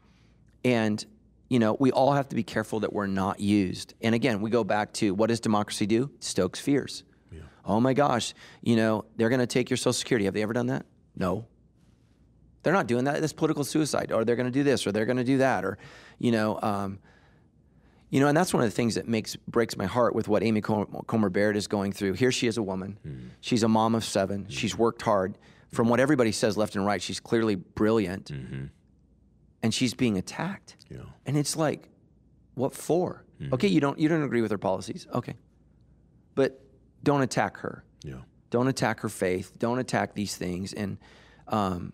[0.63, 1.05] and
[1.49, 3.93] you know, we all have to be careful that we're not used.
[4.01, 6.09] And again, we go back to what does democracy do?
[6.15, 7.03] It stokes fears.
[7.31, 7.41] Yeah.
[7.63, 8.33] Oh my gosh,
[8.63, 10.25] you know, they're going to take your Social Security.
[10.25, 10.85] Have they ever done that?
[11.15, 11.45] No.
[12.63, 13.19] They're not doing that.
[13.21, 14.11] That's political suicide.
[14.11, 15.77] Or they're going to do this, or they're going to do that, or,
[16.17, 16.99] you know, um,
[18.09, 20.43] you know, and that's one of the things that makes breaks my heart with what
[20.43, 22.13] Amy Com- Comer Barrett is going through.
[22.13, 23.31] Here she is a woman.
[23.41, 25.37] She's a mom of 7 She's worked hard.
[25.71, 28.29] From what everybody says left and right, she's clearly brilliant.
[29.63, 30.75] And she's being attacked.
[30.89, 30.99] Yeah.
[31.25, 31.89] And it's like,
[32.53, 33.25] what for?
[33.51, 35.07] Okay, you don't you don't agree with her policies.
[35.13, 35.33] Okay.
[36.35, 36.61] But
[37.03, 37.83] don't attack her.
[38.03, 38.21] Yeah.
[38.51, 39.57] Don't attack her faith.
[39.57, 40.71] Don't attack these things.
[40.73, 40.97] And,
[41.47, 41.93] um,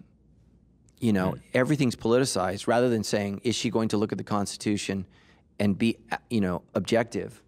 [1.00, 5.06] you know, everything's politicized rather than saying, is she going to look at the Constitution
[5.60, 7.42] and be, uh, you know, objective?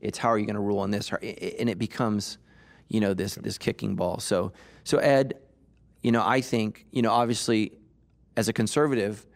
[0.00, 1.08] It's how are you going to rule on this?
[1.08, 2.38] How- i- i- And it becomes,
[2.88, 4.20] you know, this this kicking ball.
[4.20, 4.52] So,
[4.84, 5.34] so Ed,
[6.02, 7.72] you know, I think, you know, obviously,
[8.36, 9.26] as a conservative,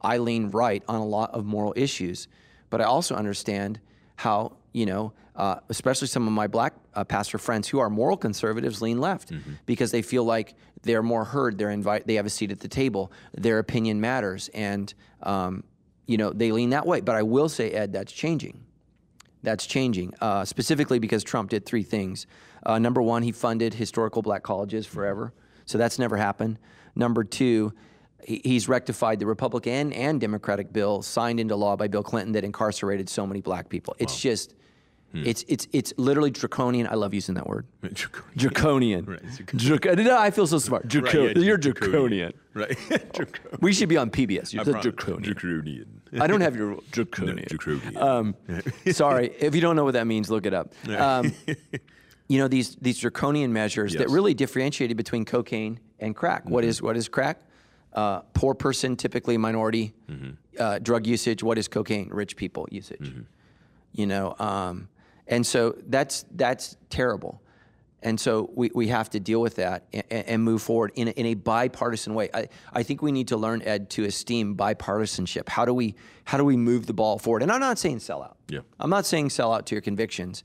[0.00, 2.26] I lean right on a lot of moral issues,
[2.70, 3.80] but I also understand
[4.16, 8.16] how you know, uh, especially some of my black uh, pastor friends who are moral
[8.16, 9.32] conservatives lean left
[9.66, 12.68] because they feel like they're more heard, they're invite, they have a seat at the
[12.68, 15.64] table, their opinion matters, and um,
[16.06, 17.00] you know they lean that way.
[17.00, 18.64] But I will say, Ed, that's changing.
[19.42, 22.26] That's changing, uh, specifically because Trump did three things.
[22.64, 25.32] Uh, number one, he funded historical black colleges forever,
[25.64, 26.58] so that's never happened.
[26.94, 27.72] Number two,
[28.24, 33.08] he's rectified the Republican and Democratic bill signed into law by Bill Clinton that incarcerated
[33.08, 33.96] so many black people.
[33.98, 34.54] It's just,
[35.12, 36.86] it's it's it's literally draconian.
[36.86, 37.66] I love using that word.
[38.36, 39.04] Draconian.
[39.06, 40.86] Right, it's Draco- no, I feel so smart.
[40.88, 41.90] Draco- Right, yeah, You're draconian.
[41.92, 42.32] draconian.
[42.54, 42.78] Right.
[43.12, 43.58] Draconian.
[43.60, 44.52] We should be on PBS.
[44.52, 45.22] You're draconian.
[45.22, 46.00] Draconian.
[46.20, 47.46] I don't have your draconian.
[47.48, 47.96] Draconian.
[47.96, 48.34] Um,
[48.92, 50.72] sorry, if you don't know what that means, look it up.
[50.88, 51.32] Um,
[52.28, 56.48] you know these these draconian measures that really differentiated between cocaine and crack.
[56.48, 57.40] What is what is crack?
[57.92, 59.92] Uh, poor person, typically minority,
[60.58, 61.42] uh, drug usage.
[61.42, 62.08] What is cocaine?
[62.10, 63.12] Rich people usage.
[63.92, 64.88] You know, um,
[65.30, 67.40] and so that's that's terrible.
[68.02, 71.10] And so we, we have to deal with that and, and move forward in a,
[71.10, 72.30] in a bipartisan way.
[72.32, 75.50] I, I think we need to learn, Ed, to esteem bipartisanship.
[75.50, 77.42] How do we how do we move the ball forward?
[77.42, 78.38] And I'm not saying sell out.
[78.48, 78.60] Yeah.
[78.78, 80.44] I'm not saying sell out to your convictions,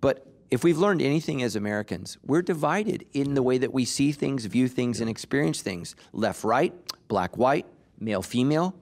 [0.00, 4.12] But if we've learned anything as Americans, we're divided in the way that we see
[4.12, 6.72] things, view things, and experience things left, right,
[7.08, 7.66] black, white,
[7.98, 8.74] male, female.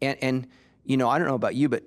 [0.00, 0.46] And, and,
[0.84, 1.82] you know, I don't know about you, but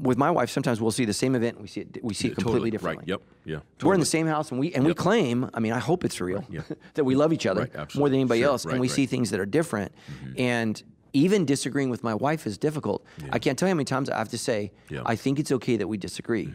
[0.00, 2.28] with my wife, sometimes we'll see the same event and we see it, we see
[2.28, 2.70] it completely Totally.
[2.70, 3.02] differently.
[3.12, 3.20] Right.
[3.44, 3.62] Yep.
[3.80, 3.86] Yeah.
[3.86, 6.20] We're in the same house and we and we claim, I mean, I hope it's
[6.20, 6.60] real yeah.
[6.94, 8.86] that we love each other Right, more than anybody Sure, else, and we right.
[8.90, 8.94] Mm-hmm.
[8.94, 9.92] see things that are different.
[10.36, 10.80] And
[11.14, 13.04] even disagreeing with my wife is difficult.
[13.32, 15.02] I can't tell you how many times I have to say, Yeah.
[15.06, 16.52] I think it's okay that we disagree.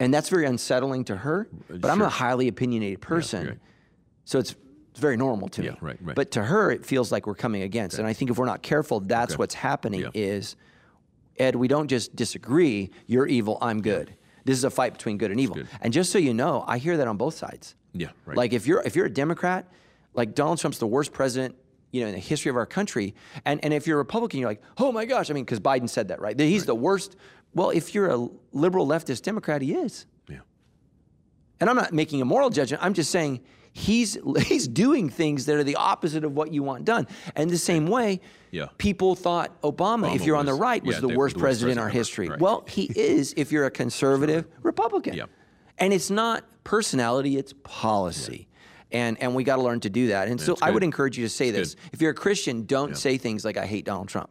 [0.00, 3.46] And that's very unsettling to her, but I'm a highly opinionated person.
[3.46, 3.58] right.
[4.24, 4.54] So it's
[4.90, 5.68] it's very normal to me.
[5.80, 6.14] Right, right.
[6.14, 7.98] But to her, it feels like we're coming against.
[7.98, 9.38] And I think if we're not careful, that's Okay.
[9.40, 10.10] what's happening Yeah.
[10.14, 10.54] is,
[11.38, 14.14] Ed, we don't just disagree, you're evil, I'm good.
[14.44, 15.56] This is a fight between good and evil.
[15.56, 15.68] good.
[15.80, 17.74] And just so you know, I hear that on both sides.
[17.92, 18.36] Yeah, right.
[18.36, 19.66] Like if you're if you're a Democrat,
[20.12, 21.54] like Donald Trump's the worst president,
[21.92, 23.14] you know, in the history of our country.
[23.44, 25.88] And and if you're a Republican, you're like, oh my gosh, I mean, because Biden
[25.88, 26.36] said that, right?
[26.36, 27.16] That he's the worst.
[27.54, 30.06] Well, if you're a liberal leftist Democrat, he is.
[30.28, 30.40] Yeah.
[31.60, 32.82] And I'm not making a moral judgment.
[32.82, 33.40] I'm just saying
[33.74, 34.16] he's
[34.46, 37.06] he's doing things that are the opposite of what you want done.
[37.36, 38.20] And the same way,
[38.50, 38.68] Yeah.
[38.78, 41.72] people thought Obama, if you're on the right, was yeah, the, worst the worst president
[41.72, 41.92] in our ever.
[41.98, 42.28] history.
[42.30, 42.40] Right.
[42.40, 45.14] Well, he is if you're a conservative Republican.
[45.14, 45.26] Yeah.
[45.76, 48.46] And it's not personality, it's policy.
[48.92, 50.28] And, and we got to learn to do that.
[50.28, 51.74] And so I would encourage you to say this.
[51.92, 54.30] If you're a Christian, don't say things like, I hate Donald Trump.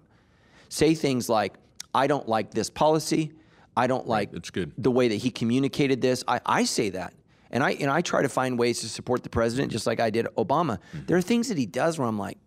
[0.69, 1.55] Say things like,
[1.93, 3.33] I don't like this policy.
[3.75, 4.71] I don't like good.
[4.77, 6.23] the way that he communicated this.
[6.29, 7.13] I, I say that.
[7.53, 10.09] And I, and I try to find ways to support the president just like I
[10.09, 10.79] did Obama.
[11.07, 12.37] There are things that he does where I'm like,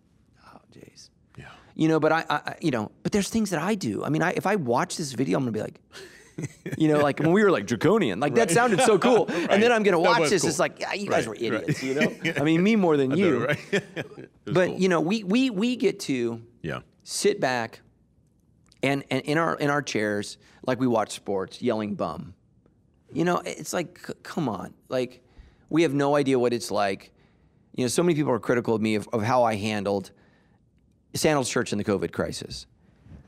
[0.45, 1.09] oh, jeez.
[1.37, 1.45] Yeah.
[1.75, 4.03] You know, but I, I, you know, but there's things that I do.
[4.03, 5.79] I mean, I, if I watch this video, I'm gonna be like,
[6.77, 9.27] you know, like when we were like draconian, like that sounded so cool.
[9.49, 10.41] And then I'm gonna watch was this.
[10.41, 10.49] cool.
[10.49, 11.63] It's like, yeah, you guys Right, were right.
[11.63, 11.81] idiots.
[11.81, 13.45] You know, I mean, me more than you.
[13.47, 13.59] Right.
[14.43, 14.77] But cool.
[14.77, 16.81] you know, we we we get to Yeah.
[17.03, 17.79] sit back
[18.83, 20.37] and, and in our in our chairs
[20.67, 22.33] like we watch sports yelling bum
[23.13, 25.21] you know it's like c- come on like
[25.69, 27.11] we have no idea what it's like
[27.75, 30.11] you know so many people are critical of me of, of how i handled
[31.13, 32.65] sandals church in the covid crisis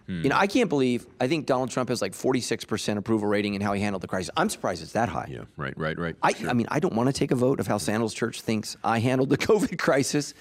[0.08, 0.24] Hmm.
[0.24, 3.62] you know i can't believe i think donald trump has like 46% approval rating in
[3.62, 5.44] how he handled the crisis i'm surprised it's that high Yeah.
[5.56, 5.78] Right.
[5.78, 5.98] Right.
[6.00, 6.16] Right.
[6.24, 6.50] I, Sure.
[6.50, 8.98] I mean, I don't want to take a vote of how Sandals Church thinks I
[9.00, 10.34] handled the COVID crisis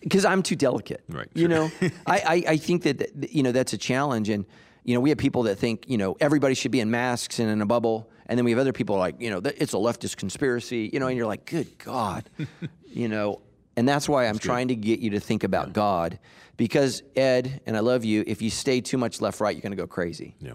[0.00, 1.02] because I'm too delicate.
[1.08, 1.48] Right, You sure.
[1.48, 1.70] know,
[2.06, 4.28] I, I, I think that, that, you know, that's a challenge.
[4.28, 4.46] And,
[4.84, 7.50] you know, we have people that think, you know, everybody should be in masks and
[7.50, 8.10] in a bubble.
[8.26, 11.08] And then we have other people like, you know, it's a leftist conspiracy, you know,
[11.08, 12.30] and you're like, good God,
[12.86, 13.42] you know.
[13.76, 16.18] And that's why I'm trying to get you to think about God
[16.56, 19.72] because, Ed, and I love you, if you stay too much left right, you're going
[19.72, 20.36] to go crazy.
[20.40, 20.52] yeah.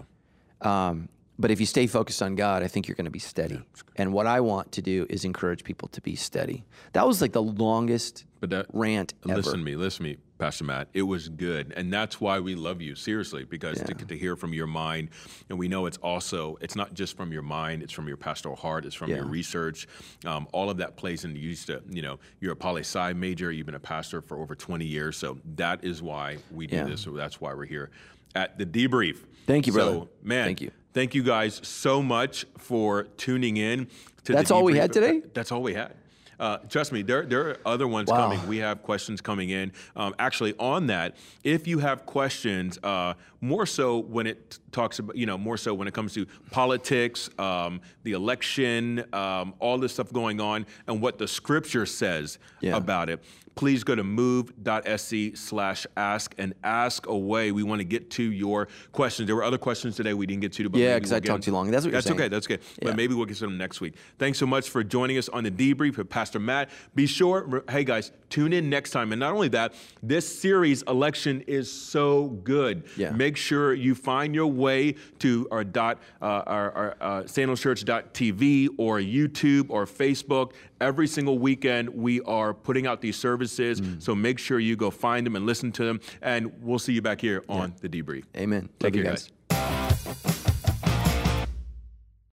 [0.60, 1.08] Um,
[1.38, 3.60] but if you stay focused on God, I think you're going to be steady.
[3.96, 6.64] and what I want to do is encourage people to be steady.
[6.92, 9.36] That was like the longest But that rant ever.
[9.36, 10.88] Listen to me, listen to me, Pastor Matt.
[10.92, 14.52] It was good, and that's why we love you seriously because to, to hear from
[14.52, 15.08] your mind,
[15.48, 18.56] and we know it's also it's not just from your mind; it's from your pastoral
[18.56, 19.88] heart, it's from your research.
[20.24, 21.50] Um, all of that plays into you.
[21.50, 23.50] Used to, you know, you're a poli sci major.
[23.50, 26.84] You've been a pastor for over 20 years, so that is why we do Yeah.
[26.84, 27.00] this.
[27.02, 27.90] So that's why we're here
[28.34, 29.24] at the debrief.
[29.46, 30.10] Thank you, So, brother.
[30.22, 30.70] man, Thank you.
[30.92, 33.88] Thank you guys so much for tuning in.
[34.24, 35.22] To That's all we had today?
[35.34, 35.94] That's all we had.
[36.38, 38.16] Uh, trust me, there, there are other ones Wow.
[38.16, 38.46] coming.
[38.46, 39.72] We have questions coming in.
[39.94, 45.16] Um, actually, on that, if you have questions, uh, more so when it talks about,
[45.16, 49.92] you know, more so when it comes to politics, um, the election, um, all this
[49.94, 52.76] stuff going on, and what the scripture says Yeah.
[52.76, 53.22] about it,
[53.56, 57.50] please go to move.sc slash ask and ask away.
[57.52, 59.26] We want to get to your questions.
[59.26, 60.68] There were other questions today we didn't get to.
[60.68, 61.70] But Yeah, maybe 'cause we'll I talked too long.
[61.70, 62.28] That's what you're That's okay.
[62.28, 62.60] That's good.
[62.60, 62.88] Yeah.
[62.90, 63.94] But maybe we'll get to them next week.
[64.18, 66.68] Thanks so much for joining us on the debrief with Pastor Matt.
[66.94, 69.10] Be sure, hey guys, tune in next time.
[69.12, 72.84] And not only that, this series, Election, is so good.
[72.98, 73.12] Yeah.
[73.12, 78.98] Make sure you find your way to our dot, uh, our, our uh, sandalschurch.tv or
[78.98, 80.52] YouTube or Facebook.
[80.78, 83.86] Every single weekend, we are putting out these services services.
[83.86, 84.02] Mm.
[84.02, 86.00] So make sure you go find them and listen to them.
[86.22, 87.88] And we'll see you back here on yeah.
[87.88, 88.24] The Debrief.
[88.36, 88.68] Amen.
[88.78, 89.30] Take you, care, guys.
[89.48, 90.35] guys.